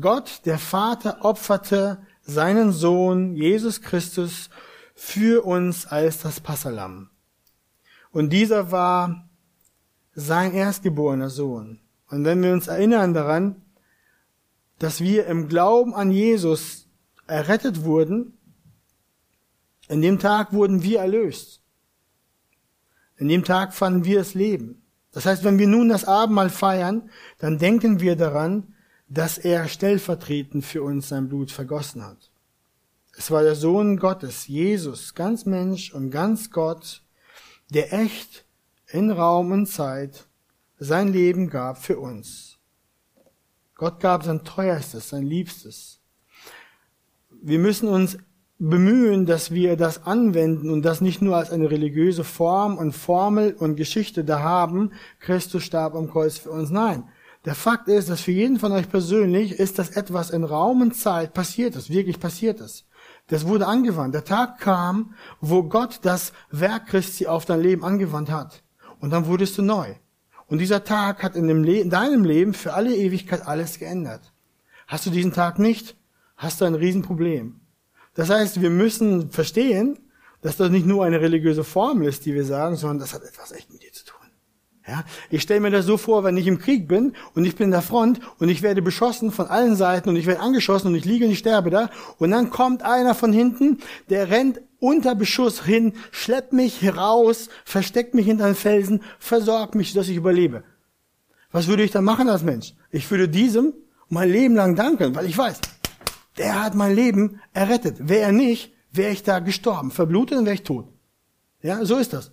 Gott, 0.00 0.40
der 0.46 0.58
Vater, 0.58 1.26
opferte 1.26 1.98
seinen 2.22 2.72
Sohn 2.72 3.36
Jesus 3.36 3.82
Christus 3.82 4.48
für 4.94 5.44
uns 5.44 5.84
als 5.84 6.22
das 6.22 6.40
Passalam. 6.40 7.10
Und 8.12 8.30
dieser 8.30 8.72
war 8.72 9.28
sein 10.14 10.54
erstgeborener 10.54 11.28
Sohn. 11.28 11.80
Und 12.08 12.24
wenn 12.24 12.42
wir 12.42 12.54
uns 12.54 12.66
erinnern 12.66 13.12
daran, 13.12 13.60
dass 14.78 15.02
wir 15.02 15.26
im 15.26 15.48
Glauben 15.48 15.94
an 15.94 16.10
Jesus 16.10 16.88
errettet 17.26 17.84
wurden, 17.84 18.38
in 19.88 20.00
dem 20.00 20.18
Tag 20.18 20.54
wurden 20.54 20.82
wir 20.82 21.00
erlöst. 21.00 21.60
In 23.18 23.28
dem 23.28 23.44
Tag 23.44 23.74
fanden 23.74 24.04
wir 24.04 24.18
das 24.18 24.34
Leben. 24.34 24.82
Das 25.12 25.26
heißt, 25.26 25.44
wenn 25.44 25.58
wir 25.58 25.66
nun 25.66 25.88
das 25.88 26.04
Abendmahl 26.04 26.50
feiern, 26.50 27.10
dann 27.38 27.58
denken 27.58 28.00
wir 28.00 28.16
daran, 28.16 28.74
dass 29.08 29.38
er 29.38 29.68
stellvertretend 29.68 30.64
für 30.64 30.82
uns 30.82 31.08
sein 31.08 31.28
Blut 31.28 31.50
vergossen 31.50 32.04
hat. 32.04 32.30
Es 33.16 33.30
war 33.30 33.42
der 33.42 33.56
Sohn 33.56 33.96
Gottes, 33.96 34.46
Jesus, 34.46 35.14
ganz 35.14 35.44
Mensch 35.44 35.92
und 35.92 36.10
ganz 36.10 36.50
Gott, 36.50 37.02
der 37.70 37.92
echt 37.92 38.44
in 38.86 39.10
Raum 39.10 39.50
und 39.50 39.66
Zeit 39.66 40.26
sein 40.78 41.12
Leben 41.12 41.50
gab 41.50 41.82
für 41.82 41.98
uns. 41.98 42.58
Gott 43.74 43.98
gab 44.00 44.24
sein 44.24 44.44
teuerstes, 44.44 45.08
sein 45.08 45.24
liebstes. 45.24 46.00
Wir 47.42 47.58
müssen 47.58 47.88
uns 47.88 48.18
bemühen, 48.58 49.24
dass 49.24 49.52
wir 49.52 49.76
das 49.76 50.04
anwenden 50.04 50.70
und 50.70 50.82
das 50.82 51.00
nicht 51.00 51.22
nur 51.22 51.36
als 51.36 51.50
eine 51.50 51.70
religiöse 51.70 52.24
Form 52.24 52.76
und 52.76 52.92
Formel 52.92 53.54
und 53.58 53.76
Geschichte 53.76 54.24
da 54.24 54.40
haben, 54.40 54.92
Christus 55.20 55.62
starb 55.62 55.94
am 55.94 56.10
Kreuz 56.10 56.38
für 56.38 56.50
uns. 56.50 56.70
Nein, 56.70 57.04
der 57.44 57.54
Fakt 57.54 57.88
ist, 57.88 58.10
dass 58.10 58.20
für 58.20 58.32
jeden 58.32 58.58
von 58.58 58.72
euch 58.72 58.88
persönlich 58.88 59.52
ist 59.52 59.78
das 59.78 59.90
etwas 59.90 60.30
in 60.30 60.42
Raum 60.42 60.82
und 60.82 60.96
Zeit 60.96 61.34
passiert 61.34 61.76
ist, 61.76 61.88
wirklich 61.88 62.18
passiert 62.18 62.60
ist. 62.60 62.84
Das 63.28 63.46
wurde 63.46 63.66
angewandt. 63.66 64.14
Der 64.14 64.24
Tag 64.24 64.58
kam, 64.58 65.14
wo 65.40 65.62
Gott 65.62 66.00
das 66.02 66.32
Werk 66.50 66.86
Christi 66.86 67.26
auf 67.26 67.44
dein 67.44 67.60
Leben 67.60 67.84
angewandt 67.84 68.30
hat. 68.30 68.62
Und 69.00 69.10
dann 69.10 69.26
wurdest 69.26 69.56
du 69.58 69.62
neu. 69.62 69.94
Und 70.46 70.58
dieser 70.58 70.82
Tag 70.82 71.22
hat 71.22 71.36
in, 71.36 71.46
Le 71.62 71.80
in 71.80 71.90
deinem 71.90 72.24
Leben 72.24 72.54
für 72.54 72.72
alle 72.72 72.94
Ewigkeit 72.96 73.46
alles 73.46 73.78
geändert. 73.78 74.32
Hast 74.86 75.06
du 75.06 75.10
diesen 75.10 75.34
Tag 75.34 75.58
nicht, 75.58 75.94
hast 76.36 76.60
du 76.60 76.64
ein 76.64 76.74
Riesenproblem. 76.74 77.60
Das 78.18 78.30
heißt, 78.30 78.60
wir 78.60 78.70
müssen 78.70 79.30
verstehen, 79.30 79.96
dass 80.42 80.56
das 80.56 80.70
nicht 80.70 80.84
nur 80.84 81.04
eine 81.04 81.20
religiöse 81.20 81.62
Formel 81.62 82.08
ist, 82.08 82.26
die 82.26 82.34
wir 82.34 82.44
sagen, 82.44 82.74
sondern 82.74 82.98
das 82.98 83.14
hat 83.14 83.22
etwas 83.22 83.52
echt 83.52 83.72
mit 83.72 83.80
dir 83.80 83.92
zu 83.92 84.06
tun. 84.06 84.26
Ja, 84.88 85.04
ich 85.30 85.42
stelle 85.42 85.60
mir 85.60 85.70
das 85.70 85.86
so 85.86 85.96
vor, 85.96 86.24
wenn 86.24 86.36
ich 86.36 86.48
im 86.48 86.58
Krieg 86.58 86.88
bin 86.88 87.14
und 87.36 87.44
ich 87.44 87.54
bin 87.54 87.66
in 87.66 87.70
der 87.70 87.80
Front 87.80 88.18
und 88.40 88.48
ich 88.48 88.60
werde 88.62 88.82
beschossen 88.82 89.30
von 89.30 89.46
allen 89.46 89.76
Seiten 89.76 90.08
und 90.08 90.16
ich 90.16 90.26
werde 90.26 90.40
angeschossen 90.40 90.88
und 90.88 90.96
ich 90.96 91.04
liege 91.04 91.26
und 91.26 91.30
ich 91.30 91.38
sterbe 91.38 91.70
da 91.70 91.90
und 92.18 92.32
dann 92.32 92.50
kommt 92.50 92.82
einer 92.82 93.14
von 93.14 93.32
hinten, 93.32 93.78
der 94.10 94.30
rennt 94.30 94.62
unter 94.80 95.14
Beschuss 95.14 95.62
hin, 95.62 95.92
schleppt 96.10 96.52
mich 96.52 96.82
heraus, 96.82 97.48
versteckt 97.64 98.14
mich 98.14 98.26
hinter 98.26 98.46
einen 98.46 98.56
Felsen, 98.56 99.00
versorgt 99.20 99.76
mich, 99.76 99.92
dass 99.92 100.08
ich 100.08 100.16
überlebe. 100.16 100.64
Was 101.52 101.68
würde 101.68 101.84
ich 101.84 101.92
dann 101.92 102.02
machen 102.02 102.28
als 102.28 102.42
Mensch? 102.42 102.74
Ich 102.90 103.08
würde 103.12 103.28
diesem 103.28 103.74
mein 104.08 104.28
Leben 104.28 104.56
lang 104.56 104.74
danken, 104.74 105.14
weil 105.14 105.26
ich 105.26 105.38
weiß, 105.38 105.60
der 106.38 106.62
hat 106.62 106.74
mein 106.74 106.94
Leben 106.94 107.40
errettet. 107.52 108.08
Wäre 108.08 108.22
er 108.22 108.32
nicht, 108.32 108.72
wäre 108.92 109.12
ich 109.12 109.22
da 109.22 109.38
gestorben, 109.40 109.90
verblutet 109.90 110.38
und 110.38 110.44
wäre 110.44 110.54
ich 110.54 110.62
tot. 110.62 110.88
Ja, 111.62 111.84
so 111.84 111.96
ist 111.96 112.12
das. 112.12 112.32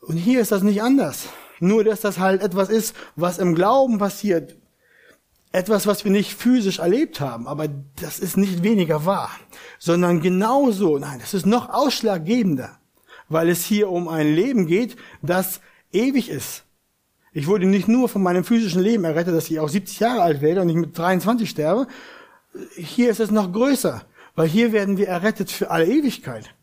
Und 0.00 0.16
hier 0.16 0.40
ist 0.40 0.52
das 0.52 0.62
nicht 0.62 0.82
anders. 0.82 1.28
Nur, 1.58 1.84
dass 1.84 2.00
das 2.00 2.18
halt 2.18 2.42
etwas 2.42 2.68
ist, 2.68 2.94
was 3.14 3.38
im 3.38 3.54
Glauben 3.54 3.98
passiert. 3.98 4.56
Etwas, 5.52 5.86
was 5.86 6.04
wir 6.04 6.12
nicht 6.12 6.34
physisch 6.34 6.80
erlebt 6.80 7.20
haben, 7.20 7.46
aber 7.46 7.68
das 8.00 8.18
ist 8.18 8.36
nicht 8.36 8.62
weniger 8.62 9.06
wahr, 9.06 9.30
sondern 9.78 10.20
genauso, 10.20 10.98
nein, 10.98 11.18
das 11.18 11.32
ist 11.32 11.46
noch 11.46 11.70
ausschlaggebender, 11.70 12.78
weil 13.28 13.48
es 13.48 13.64
hier 13.64 13.88
um 13.88 14.08
ein 14.08 14.34
Leben 14.34 14.66
geht, 14.66 14.96
das 15.22 15.60
ewig 15.92 16.28
ist. 16.28 16.64
Ich 17.32 17.46
wurde 17.46 17.66
nicht 17.66 17.88
nur 17.88 18.08
von 18.08 18.22
meinem 18.22 18.44
physischen 18.44 18.82
Leben 18.82 19.04
errettet, 19.04 19.34
dass 19.34 19.50
ich 19.50 19.60
auch 19.60 19.68
70 19.68 20.00
Jahre 20.00 20.22
alt 20.22 20.40
werde 20.40 20.60
und 20.60 20.68
ich 20.68 20.76
mit 20.76 20.96
23 20.96 21.48
sterbe. 21.48 21.86
Hier 22.74 23.10
ist 23.10 23.20
es 23.20 23.30
noch 23.30 23.52
größer, 23.52 24.04
weil 24.34 24.48
hier 24.48 24.72
werden 24.72 24.96
wir 24.96 25.08
errettet 25.08 25.50
für 25.50 25.70
alle 25.70 25.86
Ewigkeit. 25.86 26.54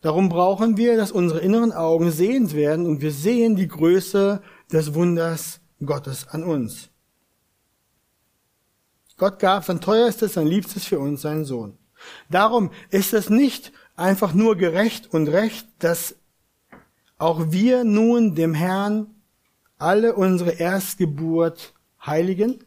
Darum 0.00 0.28
brauchen 0.28 0.76
wir, 0.76 0.96
dass 0.96 1.12
unsere 1.12 1.40
inneren 1.40 1.72
Augen 1.72 2.10
sehend 2.10 2.54
werden 2.54 2.86
und 2.86 3.00
wir 3.00 3.12
sehen 3.12 3.56
die 3.56 3.68
Größe 3.68 4.42
des 4.70 4.94
Wunders 4.94 5.60
Gottes 5.84 6.28
an 6.28 6.44
uns. 6.44 6.90
Gott 9.16 9.38
gab 9.38 9.64
sein 9.64 9.80
teuerstes, 9.80 10.34
sein 10.34 10.46
liebstes 10.46 10.84
für 10.84 10.98
uns, 10.98 11.22
seinen 11.22 11.44
Sohn. 11.44 11.78
Darum 12.28 12.70
ist 12.90 13.14
es 13.14 13.30
nicht 13.30 13.72
einfach 13.96 14.34
nur 14.34 14.56
gerecht 14.56 15.12
und 15.12 15.28
recht, 15.28 15.66
dass 15.78 16.16
auch 17.16 17.52
wir 17.52 17.84
nun 17.84 18.34
dem 18.34 18.54
Herrn 18.54 19.14
alle 19.78 20.14
unsere 20.14 20.50
Erstgeburt 20.52 21.74
heiligen. 22.04 22.63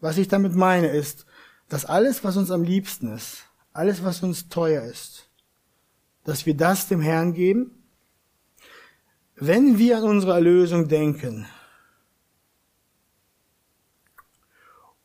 Was 0.00 0.18
ich 0.18 0.28
damit 0.28 0.54
meine 0.54 0.88
ist, 0.88 1.26
dass 1.68 1.84
alles, 1.84 2.24
was 2.24 2.36
uns 2.36 2.50
am 2.50 2.62
liebsten 2.62 3.12
ist, 3.12 3.44
alles, 3.72 4.02
was 4.04 4.22
uns 4.22 4.48
teuer 4.48 4.82
ist, 4.84 5.28
dass 6.24 6.46
wir 6.46 6.56
das 6.56 6.88
dem 6.88 7.00
Herrn 7.00 7.32
geben? 7.32 7.84
Wenn 9.34 9.78
wir 9.78 9.98
an 9.98 10.04
unsere 10.04 10.32
Erlösung 10.32 10.88
denken 10.88 11.46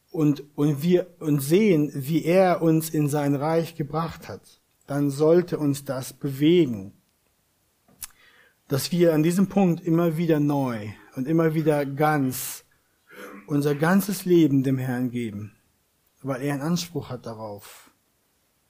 und, 0.10 0.44
und 0.56 0.82
wir 0.82 1.08
und 1.20 1.40
sehen, 1.40 1.92
wie 1.94 2.24
er 2.24 2.62
uns 2.62 2.90
in 2.90 3.10
sein 3.10 3.36
Reich 3.36 3.76
gebracht 3.76 4.28
hat, 4.28 4.62
dann 4.88 5.10
sollte 5.10 5.58
uns 5.58 5.86
das 5.86 6.14
bewegen, 6.14 6.94
dass 8.68 8.92
wir 8.92 9.14
an 9.14 9.24
diesem 9.24 9.50
Punkt 9.50 9.86
immer 9.86 10.18
wieder 10.18 10.40
neu 10.40 10.90
und 11.16 11.28
immer 11.28 11.54
wieder 11.54 11.86
ganz 11.86 12.63
unser 13.48 13.76
ganzes 13.76 14.26
Leben 14.26 14.64
dem 14.64 14.78
Herrn 14.78 15.12
geben, 15.12 15.54
weil 16.22 16.42
er 16.42 16.54
einen 16.54 16.64
Anspruch 16.64 17.10
hat 17.10 17.26
darauf. 17.26 17.92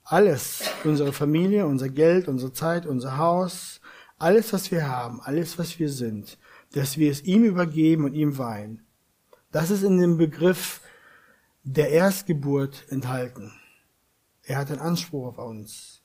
Alles, 0.02 0.62
unsere 0.84 1.12
Familie, 1.12 1.66
unser 1.66 1.88
Geld, 1.88 2.28
unsere 2.28 2.52
Zeit, 2.52 2.86
unser 2.86 3.16
Haus, 3.16 3.80
alles, 4.18 4.52
was 4.52 4.70
wir 4.70 4.88
haben, 4.88 5.20
alles, 5.22 5.58
was 5.58 5.78
wir 5.78 5.88
sind, 5.88 6.38
dass 6.72 6.98
wir 6.98 7.10
es 7.10 7.22
ihm 7.22 7.44
übergeben 7.44 8.04
und 8.04 8.14
ihm 8.14 8.36
weihen. 8.36 8.84
Das 9.50 9.70
ist 9.70 9.82
in 9.82 9.98
dem 9.98 10.18
Begriff 10.18 10.80
der 11.62 11.90
Erstgeburt 11.90 12.84
enthalten. 12.90 13.52
Er 14.42 14.58
hat 14.58 14.70
einen 14.70 14.80
Anspruch 14.80 15.26
auf 15.26 15.38
uns. 15.38 16.02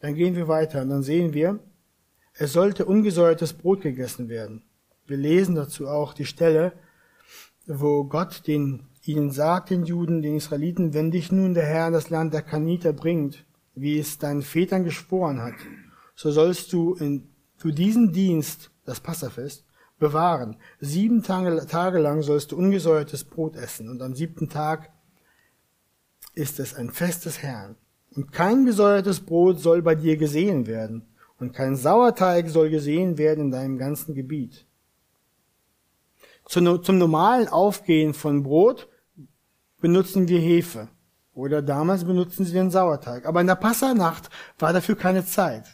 Dann 0.00 0.14
gehen 0.14 0.36
wir 0.36 0.48
weiter 0.48 0.82
und 0.82 0.88
dann 0.88 1.02
sehen 1.02 1.34
wir, 1.34 1.60
es 2.34 2.52
sollte 2.52 2.86
ungesäuertes 2.86 3.52
Brot 3.52 3.82
gegessen 3.82 4.28
werden. 4.28 4.62
Wir 5.06 5.16
lesen 5.16 5.54
dazu 5.54 5.86
auch 5.86 6.14
die 6.14 6.24
Stelle, 6.24 6.72
wo 7.66 8.04
Gott 8.04 8.46
den 8.46 8.84
Ihnen 9.06 9.30
sagt 9.30 9.68
den 9.68 9.84
Juden, 9.84 10.22
den 10.22 10.36
Israeliten, 10.36 10.94
wenn 10.94 11.10
dich 11.10 11.30
nun 11.30 11.52
der 11.52 11.66
Herr 11.66 11.88
in 11.88 11.92
das 11.92 12.08
Land 12.08 12.32
der 12.32 12.40
Kaniter 12.42 12.94
bringt, 12.94 13.44
wie 13.74 13.98
es 13.98 14.18
deinen 14.18 14.42
Vätern 14.42 14.84
geschworen 14.84 15.42
hat, 15.42 15.54
so 16.14 16.30
sollst 16.30 16.72
du 16.72 16.94
in, 16.94 17.28
für 17.56 17.72
diesen 17.72 18.12
Dienst, 18.12 18.70
das 18.86 19.00
Passafest, 19.00 19.66
bewahren. 19.98 20.56
Sieben 20.80 21.22
Tage, 21.22 21.66
Tage 21.66 21.98
lang 21.98 22.22
sollst 22.22 22.52
du 22.52 22.56
ungesäuertes 22.56 23.24
Brot 23.24 23.56
essen 23.56 23.90
und 23.90 24.00
am 24.00 24.14
siebten 24.14 24.48
Tag 24.48 24.90
ist 26.34 26.58
es 26.58 26.74
ein 26.74 26.90
Fest 26.90 27.26
des 27.26 27.42
Herrn. 27.42 27.76
Und 28.10 28.32
kein 28.32 28.64
gesäuertes 28.64 29.20
Brot 29.20 29.60
soll 29.60 29.82
bei 29.82 29.94
dir 29.94 30.16
gesehen 30.16 30.66
werden. 30.66 31.08
und 31.38 31.52
kein 31.52 31.76
Sauerteig 31.76 32.48
soll 32.48 32.70
gesehen 32.70 33.18
werden 33.18 33.46
in 33.46 33.50
deinem 33.50 33.76
ganzen 33.76 34.14
Gebiet. 34.14 34.66
Zum 36.46 36.98
normalen 36.98 37.48
Aufgehen 37.48 38.14
von 38.14 38.42
Brot 38.42 38.88
benutzen 39.80 40.28
wir 40.28 40.40
Hefe. 40.40 40.88
Oder 41.34 41.62
damals 41.62 42.04
benutzen 42.04 42.44
sie 42.44 42.52
den 42.52 42.70
Sauerteig. 42.70 43.26
Aber 43.26 43.40
in 43.40 43.46
der 43.46 43.56
Passanacht 43.56 44.30
war 44.58 44.72
dafür 44.72 44.96
keine 44.96 45.24
Zeit. 45.24 45.64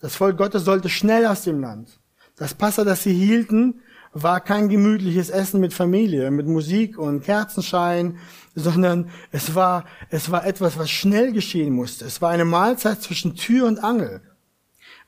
Das 0.00 0.16
Volk 0.16 0.36
Gottes 0.36 0.64
sollte 0.64 0.88
schnell 0.88 1.26
aus 1.26 1.42
dem 1.42 1.60
Land. 1.60 2.00
Das 2.36 2.54
Passa, 2.54 2.82
das 2.82 3.04
sie 3.04 3.14
hielten, 3.14 3.80
war 4.12 4.40
kein 4.40 4.68
gemütliches 4.68 5.30
Essen 5.30 5.60
mit 5.60 5.72
Familie, 5.72 6.30
mit 6.30 6.46
Musik 6.46 6.98
und 6.98 7.22
Kerzenschein, 7.22 8.18
sondern 8.54 9.10
es 9.30 9.54
war, 9.54 9.84
es 10.10 10.30
war 10.30 10.44
etwas, 10.44 10.76
was 10.76 10.90
schnell 10.90 11.32
geschehen 11.32 11.72
musste. 11.72 12.04
Es 12.04 12.20
war 12.20 12.30
eine 12.30 12.44
Mahlzeit 12.44 13.00
zwischen 13.00 13.36
Tür 13.36 13.68
und 13.68 13.82
Angel. 13.82 14.20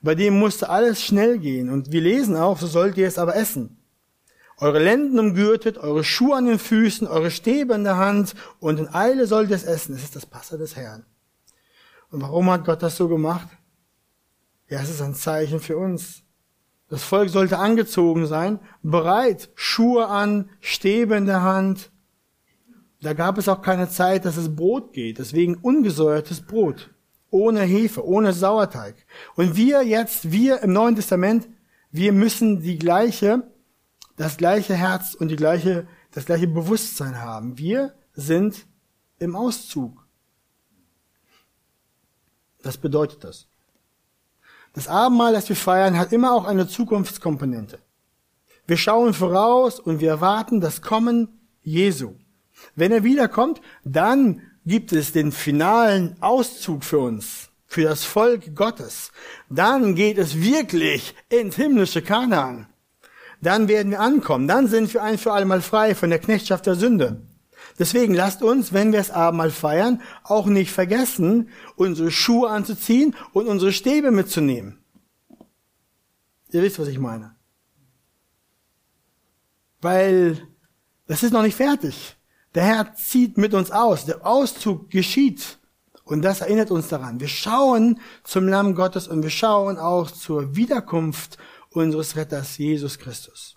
Bei 0.01 0.15
dem 0.15 0.39
musste 0.39 0.69
alles 0.69 1.03
schnell 1.03 1.39
gehen. 1.39 1.71
Und 1.71 1.91
wir 1.91 2.01
lesen 2.01 2.37
auch, 2.37 2.59
so 2.59 2.67
sollt 2.67 2.97
ihr 2.97 3.09
es 3.09 3.19
aber 3.19 3.37
essen. 3.37 3.79
Eure 4.59 4.79
Lenden 4.79 5.19
umgürtet, 5.19 5.79
eure 5.79 6.05
Schuhe 6.05 6.37
an 6.37 6.47
den 6.47 6.59
Füßen, 6.59 7.07
eure 7.09 7.31
Stäbe 7.31 7.75
in 7.75 7.85
der 7.85 7.97
Hand 7.97 8.35
und 8.61 8.79
in 8.79 8.93
Eile 8.95 9.27
sollt 9.27 9.51
ihr 9.51 9.57
es 9.57 9.65
essen. 9.65 9.95
Es 9.95 10.05
ist 10.05 10.17
das 10.17 10.27
Passa 10.27 10.57
des 10.57 10.77
Herrn. 10.77 11.05
Und 12.11 12.23
warum 12.23 12.49
hat 12.51 12.65
Gott 12.65 12.83
das 12.83 12.97
so 12.97 13.09
gemacht? 13.09 13.49
Ja, 14.69 14.81
es 14.81 14.91
ist 14.91 15.03
ein 15.03 15.15
Zeichen 15.15 15.59
für 15.59 15.77
uns. 15.77 16.23
Das 16.89 17.03
Volk 17.03 17.31
sollte 17.31 17.59
angezogen 17.59 18.27
sein, 18.27 18.61
bereit, 18.83 19.51
Schuhe 19.55 20.07
an, 20.07 20.51
Stäbe 20.61 21.17
in 21.17 21.27
der 21.27 21.43
Hand. 21.43 21.91
Da 23.01 23.15
gab 23.15 23.37
es 23.39 23.49
auch 23.49 23.63
keine 23.63 23.89
Zeit, 23.89 24.25
dass 24.25 24.37
es 24.37 24.55
Brot 24.55 24.93
geht, 24.93 25.19
deswegen 25.19 25.57
ungesäuertes 25.57 26.43
Brot, 26.43 26.91
ohne 27.31 27.63
Hefe, 27.63 28.07
ohne 28.07 28.33
Sauerteig. 28.33 28.95
Und 29.35 29.57
wir 29.57 29.83
jetzt, 29.83 30.31
wir 30.31 30.63
im 30.63 30.73
Neuen 30.73 30.95
Testament, 30.95 31.49
wir 31.91 32.13
müssen 32.13 32.61
die 32.61 32.79
gleiche, 32.79 33.43
das 34.17 34.37
gleiche 34.37 34.75
Herz 34.75 35.15
und 35.15 35.29
die 35.29 35.37
gleiche, 35.37 35.87
das 36.13 36.27
gleiche 36.27 36.47
Bewusstsein 36.47 37.21
haben. 37.21 37.59
Wir 37.59 37.95
sind 38.15 38.67
im 39.19 39.37
Auszug. 39.37 40.05
Das 42.63 42.79
bedeutet 42.79 43.25
das. 43.25 43.47
Das 44.73 44.89
Abendmahl, 44.89 45.33
das 45.33 45.49
wir 45.49 45.57
feiern, 45.57 45.99
hat 45.99 46.13
immer 46.13 46.33
auch 46.33 46.45
eine 46.45 46.67
Zukunftskomponente. 46.67 47.79
Wir 48.67 48.77
schauen 48.77 49.15
voraus 49.15 49.79
und 49.79 50.01
wir 50.01 50.09
erwarten 50.09 50.61
das 50.61 50.81
Kommen 50.81 51.41
Jesu. 51.63 52.15
Wenn 52.75 52.93
er 52.93 53.05
wiederkommt, 53.05 53.61
dann 53.85 54.43
gibt 54.65 54.93
es 54.93 55.13
den 55.13 55.33
finalen 55.33 56.17
Auszug 56.23 56.83
für 56.83 56.99
uns, 56.99 57.51
für 57.67 57.83
das 57.83 58.05
Volk 58.05 58.57
Gottes. 58.57 59.13
Dann 59.51 59.95
geht 59.95 60.19
es 60.19 60.41
wirklich 60.41 61.15
ins 61.29 61.57
himmlische 61.57 62.03
Kanaan. 62.03 62.67
Dann 63.45 63.69
werden 63.69 63.93
wir 63.93 64.01
ankommen. 64.01 64.49
Dann 64.49 64.69
sind 64.69 64.93
wir 64.95 65.03
ein 65.03 65.19
für 65.19 65.33
allemal 65.33 65.61
frei 65.61 65.95
von 65.95 66.11
der 66.11 66.19
Knechtschaft 66.19 66.67
der 66.67 66.75
Sünde. 66.75 67.23
Deswegen 67.79 68.15
lasst 68.15 68.43
uns, 68.43 68.73
wenn 68.73 68.93
wir 68.93 69.01
es 69.01 69.11
Abendmahl 69.11 69.51
feiern, 69.51 70.01
auch 70.23 70.47
nicht 70.47 70.73
vergessen, 70.73 71.51
unsere 71.77 72.11
Schuhe 72.11 72.49
anzuziehen 72.49 73.15
und 73.33 73.47
unsere 73.47 73.73
Stäbe 73.73 74.11
mitzunehmen. 74.11 74.79
Ihr 76.51 76.63
wisst, 76.63 76.79
was 76.79 76.89
ich 76.89 76.99
meine. 76.99 77.35
Weil 79.81 80.49
das 81.07 81.23
ist 81.23 81.33
noch 81.33 81.43
nicht 81.43 81.57
fertig. 81.57 82.17
Der 82.55 82.65
Herr 82.65 82.95
zieht 82.95 83.37
mit 83.37 83.53
uns 83.53 83.71
aus. 83.71 84.07
Der 84.07 84.25
Auszug 84.25 84.89
geschieht. 84.89 85.59
Und 86.05 86.23
das 86.23 86.41
erinnert 86.41 86.71
uns 86.71 86.89
daran. 86.89 87.21
Wir 87.21 87.29
schauen 87.29 88.01
zum 88.23 88.47
Lamm 88.47 88.75
Gottes 88.75 89.09
und 89.09 89.23
wir 89.23 89.31
schauen 89.31 89.79
auch 89.79 90.11
zur 90.11 90.55
Wiederkunft 90.55 91.39
unseres 91.75 92.17
Retters 92.17 92.59
Jesus 92.59 92.99
Christus. 92.99 93.57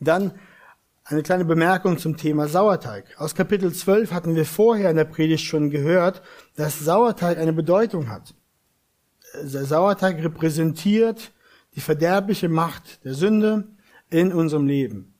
Dann 0.00 0.32
eine 1.04 1.22
kleine 1.22 1.44
Bemerkung 1.44 1.98
zum 1.98 2.16
Thema 2.16 2.48
Sauerteig. 2.48 3.04
Aus 3.18 3.34
Kapitel 3.34 3.72
12 3.72 4.12
hatten 4.12 4.34
wir 4.34 4.44
vorher 4.44 4.90
in 4.90 4.96
der 4.96 5.04
Predigt 5.04 5.44
schon 5.44 5.70
gehört, 5.70 6.22
dass 6.56 6.78
Sauerteig 6.78 7.38
eine 7.38 7.52
Bedeutung 7.52 8.08
hat. 8.08 8.34
Der 9.34 9.64
Sauerteig 9.64 10.22
repräsentiert 10.22 11.32
die 11.74 11.80
verderbliche 11.80 12.48
Macht 12.48 13.04
der 13.04 13.14
Sünde 13.14 13.68
in 14.10 14.32
unserem 14.32 14.66
Leben. 14.66 15.14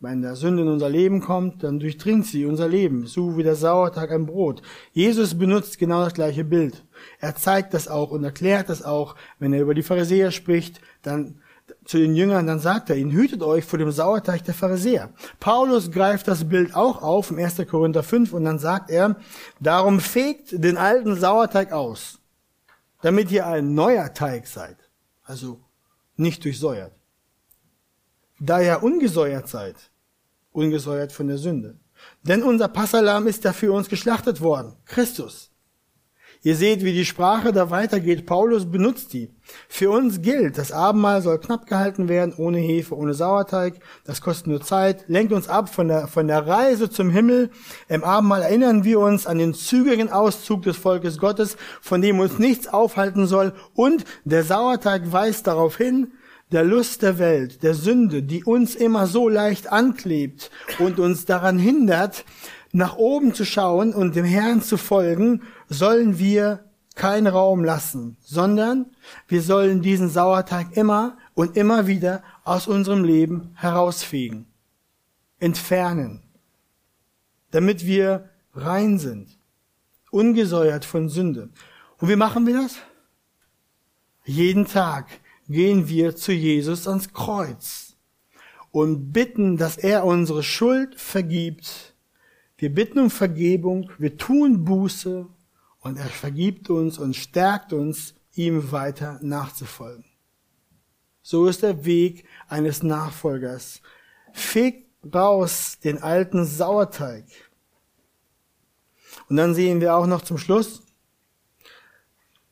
Wenn 0.00 0.20
der 0.20 0.34
Sünde 0.34 0.62
in 0.62 0.68
unser 0.68 0.88
Leben 0.88 1.20
kommt, 1.20 1.62
dann 1.62 1.78
durchdringt 1.78 2.26
sie 2.26 2.44
unser 2.44 2.68
Leben, 2.68 3.06
so 3.06 3.36
wie 3.36 3.44
der 3.44 3.54
Sauerteig 3.54 4.10
ein 4.10 4.26
Brot. 4.26 4.60
Jesus 4.92 5.38
benutzt 5.38 5.78
genau 5.78 6.02
das 6.02 6.14
gleiche 6.14 6.42
Bild. 6.42 6.84
Er 7.20 7.34
zeigt 7.36 7.74
das 7.74 7.88
auch 7.88 8.10
und 8.10 8.24
erklärt 8.24 8.68
das 8.68 8.82
auch, 8.82 9.16
wenn 9.38 9.52
er 9.52 9.62
über 9.62 9.74
die 9.74 9.82
Pharisäer 9.82 10.30
spricht, 10.30 10.80
dann 11.02 11.40
zu 11.84 11.98
den 11.98 12.14
Jüngern, 12.14 12.46
dann 12.46 12.58
sagt 12.58 12.90
er 12.90 12.96
ihnen, 12.96 13.12
hütet 13.12 13.42
euch 13.42 13.64
vor 13.64 13.78
dem 13.78 13.90
Sauerteig 13.90 14.44
der 14.44 14.54
Pharisäer. 14.54 15.12
Paulus 15.40 15.90
greift 15.90 16.28
das 16.28 16.48
Bild 16.48 16.74
auch 16.74 17.02
auf 17.02 17.30
im 17.30 17.38
1. 17.38 17.62
Korinther 17.68 18.02
5 18.02 18.32
und 18.32 18.44
dann 18.44 18.58
sagt 18.58 18.90
er, 18.90 19.16
darum 19.60 20.00
fegt 20.00 20.52
den 20.52 20.76
alten 20.76 21.18
Sauerteig 21.18 21.72
aus, 21.72 22.20
damit 23.00 23.30
ihr 23.30 23.46
ein 23.46 23.74
neuer 23.74 24.12
Teig 24.14 24.46
seid, 24.46 24.76
also 25.24 25.60
nicht 26.16 26.44
durchsäuert. 26.44 26.92
Da 28.38 28.60
ihr 28.60 28.82
ungesäuert 28.82 29.48
seid, 29.48 29.76
ungesäuert 30.52 31.12
von 31.12 31.28
der 31.28 31.38
Sünde. 31.38 31.78
Denn 32.22 32.42
unser 32.42 32.68
Passalam 32.68 33.26
ist 33.26 33.44
ja 33.44 33.52
für 33.52 33.72
uns 33.72 33.88
geschlachtet 33.88 34.40
worden, 34.40 34.76
Christus. 34.84 35.51
Ihr 36.44 36.56
seht, 36.56 36.84
wie 36.84 36.92
die 36.92 37.04
Sprache 37.04 37.52
da 37.52 37.70
weitergeht. 37.70 38.26
Paulus 38.26 38.68
benutzt 38.68 39.12
die. 39.12 39.30
Für 39.68 39.90
uns 39.90 40.22
gilt, 40.22 40.58
das 40.58 40.72
Abendmahl 40.72 41.22
soll 41.22 41.38
knapp 41.38 41.68
gehalten 41.68 42.08
werden, 42.08 42.34
ohne 42.36 42.58
Hefe, 42.58 42.96
ohne 42.96 43.14
Sauerteig. 43.14 43.74
Das 44.04 44.20
kostet 44.20 44.48
nur 44.48 44.60
Zeit, 44.60 45.04
lenkt 45.06 45.32
uns 45.32 45.48
ab 45.48 45.72
von 45.72 45.86
der, 45.86 46.08
von 46.08 46.26
der 46.26 46.44
Reise 46.44 46.90
zum 46.90 47.10
Himmel. 47.10 47.50
Im 47.88 48.02
Abendmahl 48.02 48.42
erinnern 48.42 48.82
wir 48.82 48.98
uns 48.98 49.24
an 49.28 49.38
den 49.38 49.54
zügigen 49.54 50.10
Auszug 50.10 50.62
des 50.62 50.76
Volkes 50.76 51.18
Gottes, 51.18 51.56
von 51.80 52.02
dem 52.02 52.18
uns 52.18 52.40
nichts 52.40 52.66
aufhalten 52.66 53.28
soll. 53.28 53.52
Und 53.74 54.04
der 54.24 54.42
Sauerteig 54.42 55.12
weist 55.12 55.46
darauf 55.46 55.76
hin, 55.76 56.12
der 56.50 56.64
Lust 56.64 57.02
der 57.02 57.20
Welt, 57.20 57.62
der 57.62 57.74
Sünde, 57.74 58.24
die 58.24 58.42
uns 58.42 58.74
immer 58.74 59.06
so 59.06 59.28
leicht 59.28 59.70
anklebt 59.70 60.50
und 60.80 60.98
uns 60.98 61.24
daran 61.24 61.58
hindert, 61.58 62.24
nach 62.72 62.96
oben 62.96 63.34
zu 63.34 63.44
schauen 63.44 63.94
und 63.94 64.16
dem 64.16 64.24
Herrn 64.24 64.62
zu 64.62 64.76
folgen, 64.76 65.42
sollen 65.72 66.18
wir 66.18 66.64
keinen 66.94 67.26
Raum 67.26 67.64
lassen, 67.64 68.16
sondern 68.20 68.86
wir 69.28 69.42
sollen 69.42 69.82
diesen 69.82 70.08
Sauerteig 70.08 70.76
immer 70.76 71.16
und 71.34 71.56
immer 71.56 71.86
wieder 71.86 72.22
aus 72.44 72.66
unserem 72.66 73.04
Leben 73.04 73.52
herausfegen, 73.54 74.46
entfernen, 75.38 76.22
damit 77.50 77.86
wir 77.86 78.28
rein 78.54 78.98
sind, 78.98 79.38
ungesäuert 80.10 80.84
von 80.84 81.08
Sünde. 81.08 81.48
Und 81.98 82.08
wie 82.08 82.16
machen 82.16 82.46
wir 82.46 82.54
das? 82.54 82.76
Jeden 84.24 84.66
Tag 84.66 85.06
gehen 85.48 85.88
wir 85.88 86.14
zu 86.14 86.32
Jesus 86.32 86.86
ans 86.86 87.12
Kreuz 87.12 87.96
und 88.70 89.12
bitten, 89.12 89.56
dass 89.56 89.78
er 89.78 90.04
unsere 90.04 90.42
Schuld 90.42 90.94
vergibt 91.00 91.92
wir 92.62 92.72
bitten 92.72 93.00
um 93.00 93.10
Vergebung, 93.10 93.90
wir 93.98 94.16
tun 94.16 94.62
Buße 94.62 95.26
und 95.82 95.98
er 95.98 96.06
vergibt 96.06 96.70
uns 96.70 96.98
und 96.98 97.14
stärkt 97.14 97.72
uns, 97.72 98.14
ihm 98.34 98.72
weiter 98.72 99.18
nachzufolgen. 99.22 100.04
So 101.22 101.46
ist 101.46 101.62
der 101.62 101.84
Weg 101.84 102.24
eines 102.48 102.82
Nachfolgers. 102.82 103.82
Fegt 104.32 104.88
raus 105.14 105.78
den 105.82 106.02
alten 106.02 106.44
Sauerteig. 106.44 107.26
Und 109.28 109.36
dann 109.36 109.54
sehen 109.54 109.80
wir 109.80 109.94
auch 109.94 110.06
noch 110.06 110.22
zum 110.22 110.38
Schluss, 110.38 110.82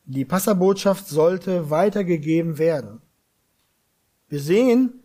die 0.05 0.25
Passabotschaft 0.25 1.07
sollte 1.07 1.71
weitergegeben 1.71 2.59
werden. 2.59 3.01
Wir 4.29 4.41
sehen, 4.41 5.05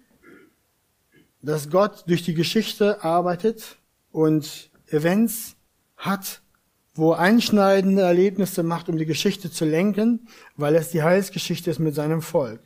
dass 1.41 1.69
Gott 1.69 2.03
durch 2.07 2.23
die 2.23 2.33
Geschichte 2.33 3.03
arbeitet 3.03 3.77
und 4.11 4.71
Events 4.87 5.55
hat, 5.95 6.41
wo 6.95 7.11
einschneidende 7.11 8.01
Erlebnisse 8.01 8.63
macht, 8.63 8.87
um 8.87 8.97
die 8.97 9.05
Geschichte 9.05 9.51
zu 9.51 9.65
lenken, 9.65 10.27
weil 10.55 10.75
es 10.75 10.89
die 10.89 11.03
Heilsgeschichte 11.03 11.69
ist 11.69 11.79
mit 11.79 11.93
seinem 11.93 12.21
Volk. 12.21 12.61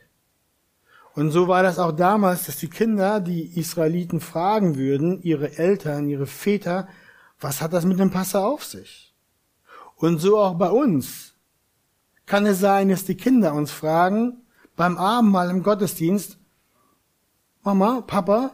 Und 1.15 1.31
so 1.31 1.47
war 1.47 1.63
das 1.63 1.79
auch 1.79 1.91
damals, 1.91 2.45
dass 2.45 2.57
die 2.57 2.69
Kinder 2.69 3.19
die 3.19 3.59
Israeliten 3.59 4.21
fragen 4.21 4.75
würden, 4.75 5.21
ihre 5.23 5.57
Eltern, 5.57 6.07
ihre 6.07 6.27
Väter, 6.27 6.87
was 7.39 7.61
hat 7.61 7.73
das 7.73 7.85
mit 7.85 7.99
dem 7.99 8.11
Passer 8.11 8.45
auf 8.45 8.63
sich? 8.63 9.13
Und 9.95 10.19
so 10.19 10.37
auch 10.37 10.53
bei 10.53 10.69
uns. 10.69 11.33
Kann 12.25 12.45
es 12.45 12.59
sein, 12.59 12.89
dass 12.89 13.05
die 13.05 13.17
Kinder 13.17 13.53
uns 13.53 13.71
fragen, 13.71 14.43
beim 14.75 14.97
Abendmahl 14.97 15.49
im 15.49 15.63
Gottesdienst, 15.63 16.37
Mama, 17.63 18.01
Papa, 18.05 18.51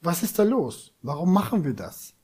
was 0.00 0.22
ist 0.22 0.38
da 0.38 0.42
los? 0.42 0.94
Warum 1.02 1.32
machen 1.32 1.62
wir 1.62 1.74
das? 1.74 2.14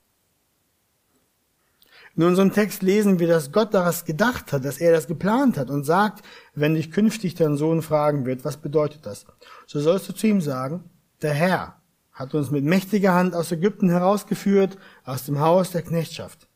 In 2.17 2.23
unserem 2.23 2.53
Text 2.53 2.83
lesen 2.83 3.19
wir, 3.19 3.27
dass 3.27 3.51
Gott 3.51 3.75
daras 3.75 4.05
gedacht 4.05 4.53
hat, 4.53 4.65
dass 4.65 4.79
er 4.79 4.93
das 4.93 5.09
geplant 5.09 5.59
hat 5.59 5.69
und 5.69 5.83
sagt, 5.85 6.25
wenn 6.55 6.75
dich 6.75 6.93
künftig 6.93 7.35
dein 7.35 7.57
Sohn 7.57 7.83
fragen 7.83 8.25
wird, 8.25 8.45
was 8.45 8.57
bedeutet 8.57 9.05
das? 9.05 9.27
So 9.67 9.81
sollst 9.81 10.09
du 10.09 10.12
zu 10.12 10.29
ihm 10.29 10.41
sagen, 10.41 10.85
der 11.23 11.35
Herr 11.35 11.81
hat 12.12 12.35
uns 12.35 12.53
mit 12.53 12.65
mächtiger 12.65 13.15
Hand 13.15 13.35
aus 13.35 13.51
Ägypten 13.51 13.91
herausgeführt, 13.91 14.79
aus 15.05 15.25
dem 15.25 15.41
Haus 15.41 15.73
der 15.73 15.83
Knechtschaft. 15.83 16.49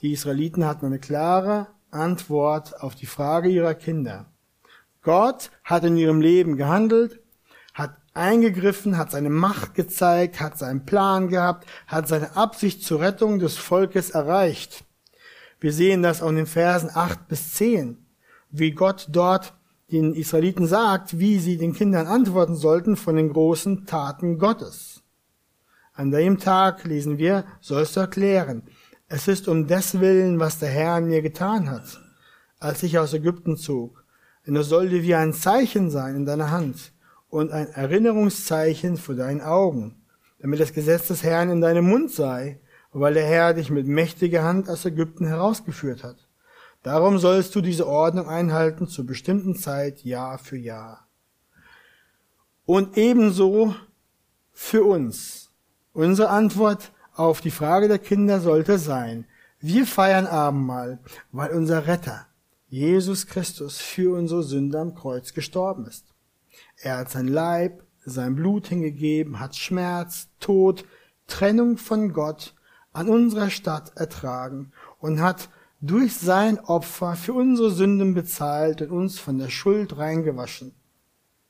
Die 0.00 0.12
Israeliten 0.12 0.66
hatten 0.66 0.86
eine 0.86 0.98
klare 0.98 1.68
Antwort 1.92 2.82
auf 2.82 2.96
die 2.96 3.06
Frage 3.06 3.48
ihrer 3.48 3.74
Kinder. 3.74 4.26
Gott 5.02 5.50
hat 5.62 5.84
in 5.84 5.96
ihrem 5.96 6.20
Leben 6.20 6.56
gehandelt, 6.56 7.21
eingegriffen, 8.14 8.98
hat 8.98 9.10
seine 9.10 9.30
Macht 9.30 9.74
gezeigt, 9.74 10.40
hat 10.40 10.58
seinen 10.58 10.84
Plan 10.84 11.28
gehabt, 11.28 11.66
hat 11.86 12.08
seine 12.08 12.36
Absicht 12.36 12.82
zur 12.84 13.00
Rettung 13.00 13.38
des 13.38 13.56
Volkes 13.56 14.10
erreicht. 14.10 14.84
Wir 15.60 15.72
sehen 15.72 16.02
das 16.02 16.22
auch 16.22 16.28
in 16.28 16.36
den 16.36 16.46
Versen 16.46 16.90
8 16.92 17.28
bis 17.28 17.54
10, 17.54 18.04
wie 18.50 18.72
Gott 18.72 19.08
dort 19.10 19.54
den 19.90 20.14
Israeliten 20.14 20.66
sagt, 20.66 21.18
wie 21.18 21.38
sie 21.38 21.56
den 21.56 21.74
Kindern 21.74 22.06
antworten 22.06 22.56
sollten 22.56 22.96
von 22.96 23.16
den 23.16 23.32
großen 23.32 23.86
Taten 23.86 24.38
Gottes. 24.38 25.02
An 25.92 26.10
dem 26.10 26.38
Tag, 26.38 26.84
lesen 26.84 27.18
wir, 27.18 27.44
sollst 27.60 27.96
du 27.96 28.00
erklären, 28.00 28.62
es 29.08 29.28
ist 29.28 29.46
um 29.46 29.66
des 29.66 30.00
Willen, 30.00 30.40
was 30.40 30.58
der 30.58 30.70
Herr 30.70 31.00
mir 31.02 31.20
getan 31.20 31.70
hat, 31.70 32.00
als 32.58 32.82
ich 32.82 32.98
aus 32.98 33.12
Ägypten 33.12 33.58
zog. 33.58 34.04
Denn 34.46 34.56
es 34.56 34.68
soll 34.68 34.88
dir 34.88 35.02
wie 35.02 35.14
ein 35.14 35.34
Zeichen 35.34 35.90
sein 35.90 36.16
in 36.16 36.24
deiner 36.24 36.50
Hand 36.50 36.91
und 37.32 37.50
ein 37.50 37.68
Erinnerungszeichen 37.68 38.98
vor 38.98 39.14
deinen 39.14 39.40
Augen, 39.40 39.96
damit 40.38 40.60
das 40.60 40.74
Gesetz 40.74 41.08
des 41.08 41.22
Herrn 41.22 41.48
in 41.48 41.62
deinem 41.62 41.88
Mund 41.88 42.10
sei, 42.10 42.60
weil 42.92 43.14
der 43.14 43.24
Herr 43.24 43.54
dich 43.54 43.70
mit 43.70 43.86
mächtiger 43.86 44.44
Hand 44.44 44.68
aus 44.68 44.84
Ägypten 44.84 45.24
herausgeführt 45.24 46.04
hat. 46.04 46.28
Darum 46.82 47.18
sollst 47.18 47.54
du 47.54 47.62
diese 47.62 47.86
Ordnung 47.86 48.28
einhalten 48.28 48.86
zur 48.86 49.06
bestimmten 49.06 49.56
Zeit, 49.56 50.04
Jahr 50.04 50.36
für 50.36 50.58
Jahr. 50.58 51.08
Und 52.66 52.98
ebenso 52.98 53.74
für 54.52 54.84
uns. 54.84 55.50
Unsere 55.94 56.28
Antwort 56.28 56.92
auf 57.14 57.40
die 57.40 57.50
Frage 57.50 57.88
der 57.88 57.98
Kinder 57.98 58.40
sollte 58.40 58.78
sein, 58.78 59.24
wir 59.58 59.86
feiern 59.86 60.26
Abendmahl, 60.26 60.98
weil 61.30 61.52
unser 61.52 61.86
Retter, 61.86 62.26
Jesus 62.68 63.26
Christus, 63.26 63.78
für 63.78 64.18
unsere 64.18 64.42
Sünder 64.42 64.82
am 64.82 64.94
Kreuz 64.94 65.32
gestorben 65.32 65.86
ist. 65.86 66.12
Er 66.76 66.98
hat 66.98 67.10
sein 67.10 67.28
Leib, 67.28 67.84
sein 68.04 68.34
Blut 68.34 68.68
hingegeben, 68.68 69.40
hat 69.40 69.56
Schmerz, 69.56 70.28
Tod, 70.40 70.84
Trennung 71.26 71.76
von 71.78 72.12
Gott 72.12 72.54
an 72.92 73.08
unserer 73.08 73.50
Stadt 73.50 73.96
ertragen 73.96 74.72
und 74.98 75.20
hat 75.20 75.48
durch 75.80 76.14
sein 76.14 76.58
Opfer 76.60 77.16
für 77.16 77.32
unsere 77.32 77.70
Sünden 77.70 78.14
bezahlt 78.14 78.82
und 78.82 78.90
uns 78.90 79.18
von 79.18 79.38
der 79.38 79.48
Schuld 79.48 79.96
reingewaschen, 79.96 80.74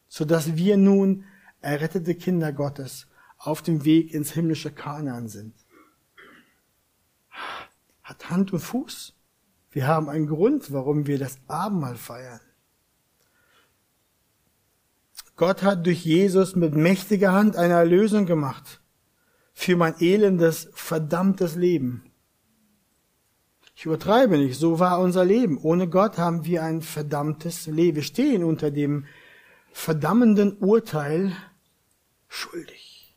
so 0.09 0.25
dass 0.25 0.57
wir 0.57 0.77
nun 0.77 1.25
errettete 1.61 2.15
Kinder 2.15 2.53
Gottes 2.53 3.07
auf 3.39 3.63
dem 3.63 3.85
Weg 3.85 4.15
ins 4.15 4.33
himmlische 4.33 4.71
Kanaan 4.71 5.29
sind. 5.29 5.55
Hat 8.03 8.31
Hand 8.31 8.53
und 8.53 8.61
Fuß. 8.61 9.15
Wir 9.71 9.87
haben 9.87 10.09
einen 10.09 10.27
Grund, 10.27 10.73
warum 10.73 11.07
wir 11.07 11.19
das 11.19 11.39
Abendmahl 11.49 11.97
feiern. 11.97 12.41
Gott 15.43 15.65
hat 15.65 15.87
durch 15.87 16.05
Jesus 16.05 16.55
mit 16.55 16.77
mächtiger 16.77 17.33
Hand 17.33 17.57
eine 17.57 17.75
Erlösung 17.75 18.27
gemacht 18.27 18.81
für 19.53 19.75
mein 19.75 20.01
elendes, 20.01 20.71
verdammtes 20.73 21.57
Leben. 21.57 22.05
Ich 23.75 23.85
übertreibe 23.85 24.39
nicht, 24.39 24.57
so 24.57 24.79
war 24.79 25.01
unser 25.01 25.25
Leben. 25.25 25.59
Ohne 25.59 25.89
Gott 25.89 26.17
haben 26.17 26.45
wir 26.45 26.63
ein 26.63 26.81
verdammtes 26.81 27.67
Leben. 27.67 27.97
Wir 27.97 28.05
stehen 28.05 28.45
unter 28.45 28.71
dem 28.71 29.07
verdammenden 29.73 30.59
Urteil 30.59 31.33
schuldig. 32.29 33.17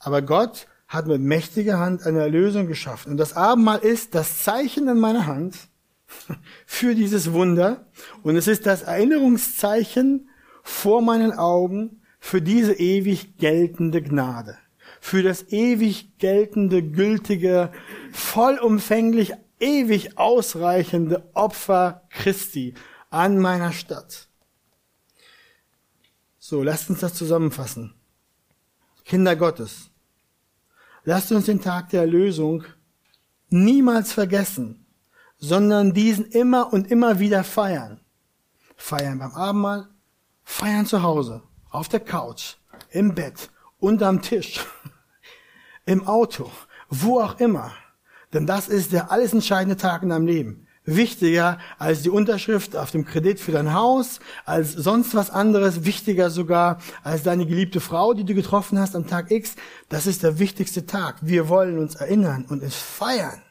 Aber 0.00 0.20
Gott 0.20 0.66
hat 0.86 1.06
mit 1.06 1.22
mächtiger 1.22 1.78
Hand 1.78 2.02
eine 2.02 2.20
Erlösung 2.20 2.66
geschaffen. 2.66 3.12
Und 3.12 3.16
das 3.16 3.36
Abendmahl 3.38 3.78
ist 3.78 4.14
das 4.14 4.42
Zeichen 4.42 4.86
in 4.86 5.00
meiner 5.00 5.26
Hand, 5.26 5.69
für 6.66 6.94
dieses 6.94 7.32
Wunder 7.32 7.86
und 8.22 8.36
es 8.36 8.46
ist 8.46 8.66
das 8.66 8.82
Erinnerungszeichen 8.82 10.28
vor 10.62 11.02
meinen 11.02 11.32
Augen 11.32 12.02
für 12.18 12.42
diese 12.42 12.74
ewig 12.74 13.38
geltende 13.38 14.02
Gnade, 14.02 14.58
für 15.00 15.22
das 15.22 15.50
ewig 15.50 16.18
geltende, 16.18 16.82
gültige, 16.82 17.72
vollumfänglich, 18.12 19.32
ewig 19.58 20.18
ausreichende 20.18 21.28
Opfer 21.34 22.02
Christi 22.10 22.74
an 23.08 23.38
meiner 23.38 23.72
Stadt. 23.72 24.28
So, 26.38 26.62
lasst 26.62 26.90
uns 26.90 27.00
das 27.00 27.14
zusammenfassen. 27.14 27.94
Kinder 29.04 29.34
Gottes, 29.36 29.90
lasst 31.04 31.32
uns 31.32 31.46
den 31.46 31.60
Tag 31.60 31.90
der 31.90 32.02
Erlösung 32.02 32.64
niemals 33.48 34.12
vergessen 34.12 34.79
sondern 35.40 35.92
diesen 35.92 36.26
immer 36.26 36.72
und 36.72 36.90
immer 36.90 37.18
wieder 37.18 37.42
feiern. 37.42 38.00
Feiern 38.76 39.18
beim 39.18 39.32
Abendmahl, 39.32 39.88
feiern 40.44 40.86
zu 40.86 41.02
Hause, 41.02 41.42
auf 41.70 41.88
der 41.88 42.00
Couch, 42.00 42.56
im 42.90 43.14
Bett, 43.14 43.50
unterm 43.78 44.22
Tisch, 44.22 44.64
im 45.86 46.06
Auto, 46.06 46.50
wo 46.88 47.20
auch 47.20 47.40
immer. 47.40 47.72
Denn 48.32 48.46
das 48.46 48.68
ist 48.68 48.92
der 48.92 49.10
alles 49.10 49.32
entscheidende 49.32 49.76
Tag 49.76 50.02
in 50.02 50.10
deinem 50.10 50.26
Leben. 50.26 50.66
Wichtiger 50.84 51.58
als 51.78 52.02
die 52.02 52.10
Unterschrift 52.10 52.74
auf 52.74 52.90
dem 52.90 53.04
Kredit 53.04 53.38
für 53.38 53.52
dein 53.52 53.74
Haus, 53.74 54.18
als 54.44 54.72
sonst 54.72 55.14
was 55.14 55.30
anderes, 55.30 55.84
wichtiger 55.84 56.30
sogar 56.30 56.78
als 57.02 57.22
deine 57.22 57.46
geliebte 57.46 57.80
Frau, 57.80 58.14
die 58.14 58.24
du 58.24 58.34
getroffen 58.34 58.78
hast 58.78 58.96
am 58.96 59.06
Tag 59.06 59.30
X. 59.30 59.56
Das 59.88 60.06
ist 60.06 60.22
der 60.22 60.38
wichtigste 60.38 60.86
Tag. 60.86 61.16
Wir 61.20 61.48
wollen 61.48 61.78
uns 61.78 61.96
erinnern 61.96 62.46
und 62.48 62.62
es 62.62 62.74
feiern. 62.74 63.42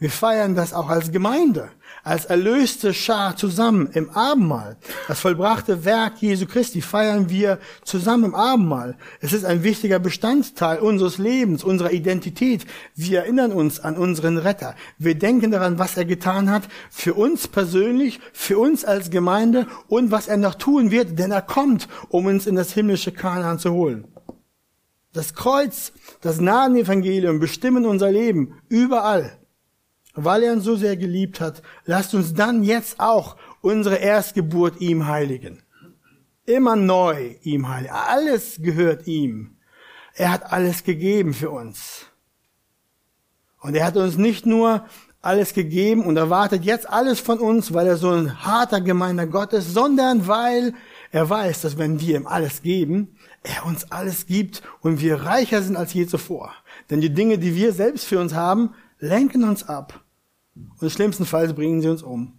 Wir 0.00 0.10
feiern 0.10 0.54
das 0.54 0.72
auch 0.72 0.88
als 0.88 1.12
Gemeinde, 1.12 1.68
als 2.02 2.24
erlöste 2.24 2.94
Schar 2.94 3.36
zusammen 3.36 3.90
im 3.92 4.08
Abendmahl. 4.08 4.78
Das 5.08 5.20
vollbrachte 5.20 5.84
Werk 5.84 6.22
Jesu 6.22 6.46
Christi 6.46 6.80
feiern 6.80 7.28
wir 7.28 7.58
zusammen 7.84 8.24
im 8.24 8.34
Abendmahl. 8.34 8.96
Es 9.20 9.34
ist 9.34 9.44
ein 9.44 9.62
wichtiger 9.62 9.98
Bestandteil 9.98 10.78
unseres 10.78 11.18
Lebens, 11.18 11.62
unserer 11.62 11.92
Identität. 11.92 12.64
Wir 12.96 13.20
erinnern 13.20 13.52
uns 13.52 13.78
an 13.78 13.98
unseren 13.98 14.38
Retter. 14.38 14.74
Wir 14.96 15.16
denken 15.16 15.50
daran, 15.50 15.78
was 15.78 15.98
er 15.98 16.06
getan 16.06 16.50
hat, 16.50 16.62
für 16.90 17.12
uns 17.12 17.46
persönlich, 17.46 18.20
für 18.32 18.58
uns 18.58 18.86
als 18.86 19.10
Gemeinde 19.10 19.66
und 19.86 20.10
was 20.10 20.28
er 20.28 20.38
noch 20.38 20.54
tun 20.54 20.90
wird, 20.90 21.18
denn 21.18 21.30
er 21.30 21.42
kommt, 21.42 21.88
um 22.08 22.24
uns 22.24 22.46
in 22.46 22.56
das 22.56 22.72
himmlische 22.72 23.12
Kanaan 23.12 23.58
zu 23.58 23.72
holen. 23.72 24.08
Das 25.12 25.34
Kreuz, 25.34 25.92
das 26.22 26.38
Gnadenevangelium 26.38 27.38
bestimmen 27.38 27.84
unser 27.84 28.10
Leben 28.10 28.54
überall 28.70 29.39
weil 30.14 30.42
er 30.42 30.52
uns 30.52 30.64
so 30.64 30.76
sehr 30.76 30.96
geliebt 30.96 31.40
hat, 31.40 31.62
lasst 31.84 32.14
uns 32.14 32.34
dann 32.34 32.62
jetzt 32.62 33.00
auch 33.00 33.36
unsere 33.60 33.96
Erstgeburt 33.96 34.80
ihm 34.80 35.06
heiligen. 35.06 35.62
Immer 36.46 36.76
neu 36.76 37.36
ihm 37.42 37.68
heiligen. 37.68 37.94
Alles 37.94 38.56
gehört 38.60 39.06
ihm. 39.06 39.56
Er 40.14 40.32
hat 40.32 40.52
alles 40.52 40.84
gegeben 40.84 41.34
für 41.34 41.50
uns. 41.50 42.06
Und 43.60 43.74
er 43.74 43.86
hat 43.86 43.96
uns 43.96 44.16
nicht 44.16 44.46
nur 44.46 44.84
alles 45.22 45.52
gegeben 45.52 46.04
und 46.04 46.16
erwartet 46.16 46.64
jetzt 46.64 46.88
alles 46.88 47.20
von 47.20 47.38
uns, 47.38 47.74
weil 47.74 47.86
er 47.86 47.96
so 47.96 48.10
ein 48.10 48.42
harter, 48.42 48.80
gemeiner 48.80 49.26
Gott 49.26 49.52
ist, 49.52 49.72
sondern 49.74 50.26
weil 50.26 50.74
er 51.12 51.28
weiß, 51.28 51.60
dass 51.60 51.76
wenn 51.76 52.00
wir 52.00 52.16
ihm 52.16 52.26
alles 52.26 52.62
geben, 52.62 53.16
er 53.42 53.66
uns 53.66 53.90
alles 53.92 54.26
gibt 54.26 54.62
und 54.80 55.00
wir 55.00 55.22
reicher 55.22 55.60
sind 55.62 55.76
als 55.76 55.92
je 55.92 56.06
zuvor. 56.06 56.52
Denn 56.88 57.00
die 57.00 57.12
Dinge, 57.12 57.36
die 57.36 57.54
wir 57.54 57.72
selbst 57.72 58.06
für 58.06 58.18
uns 58.18 58.34
haben, 58.34 58.74
lenken 59.00 59.44
uns 59.44 59.64
ab. 59.64 60.04
Und 60.54 60.82
im 60.82 60.90
schlimmsten 60.90 61.26
Fall 61.26 61.52
bringen 61.52 61.80
sie 61.80 61.88
uns 61.88 62.02
um. 62.02 62.38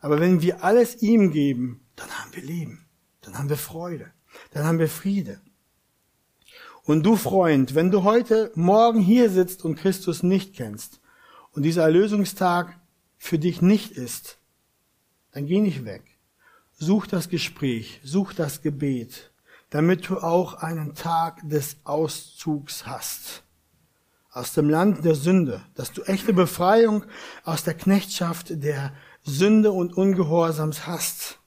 Aber 0.00 0.20
wenn 0.20 0.42
wir 0.42 0.64
alles 0.64 1.00
ihm 1.02 1.30
geben, 1.30 1.86
dann 1.96 2.10
haben 2.10 2.34
wir 2.34 2.42
Leben. 2.42 2.86
Dann 3.20 3.38
haben 3.38 3.48
wir 3.48 3.56
Freude. 3.56 4.10
Dann 4.50 4.64
haben 4.64 4.78
wir 4.78 4.88
Friede. 4.88 5.40
Und 6.84 7.04
du 7.04 7.14
Freund, 7.14 7.76
wenn 7.76 7.92
du 7.92 8.02
heute 8.02 8.50
Morgen 8.56 9.00
hier 9.00 9.30
sitzt 9.30 9.64
und 9.64 9.76
Christus 9.76 10.24
nicht 10.24 10.54
kennst 10.54 11.00
und 11.52 11.62
dieser 11.62 11.84
Erlösungstag 11.84 12.80
für 13.16 13.38
dich 13.38 13.62
nicht 13.62 13.92
ist, 13.92 14.38
dann 15.30 15.46
geh 15.46 15.60
nicht 15.60 15.84
weg. 15.84 16.02
Such 16.72 17.06
das 17.06 17.28
Gespräch, 17.28 18.00
such 18.02 18.32
das 18.32 18.62
Gebet, 18.62 19.32
damit 19.70 20.08
du 20.08 20.18
auch 20.18 20.54
einen 20.54 20.96
Tag 20.96 21.48
des 21.48 21.76
Auszugs 21.84 22.84
hast 22.84 23.44
aus 24.32 24.54
dem 24.54 24.70
Land 24.70 25.04
der 25.04 25.14
Sünde, 25.14 25.60
dass 25.74 25.92
du 25.92 26.02
echte 26.02 26.32
Befreiung 26.32 27.04
aus 27.44 27.64
der 27.64 27.74
Knechtschaft 27.74 28.62
der 28.62 28.92
Sünde 29.22 29.70
und 29.72 29.96
Ungehorsams 29.96 30.86
hast. 30.86 31.38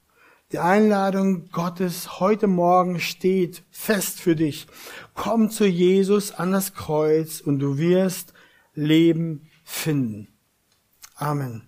Die 0.52 0.60
Einladung 0.60 1.50
Gottes 1.50 2.20
heute 2.20 2.46
Morgen 2.46 3.00
steht 3.00 3.64
fest 3.70 4.20
für 4.20 4.36
dich. 4.36 4.68
Komm 5.14 5.50
zu 5.50 5.66
Jesus 5.66 6.30
an 6.30 6.52
das 6.52 6.74
Kreuz 6.74 7.40
und 7.40 7.58
du 7.58 7.78
wirst 7.78 8.32
Leben 8.74 9.50
finden. 9.64 10.28
Amen. 11.16 11.65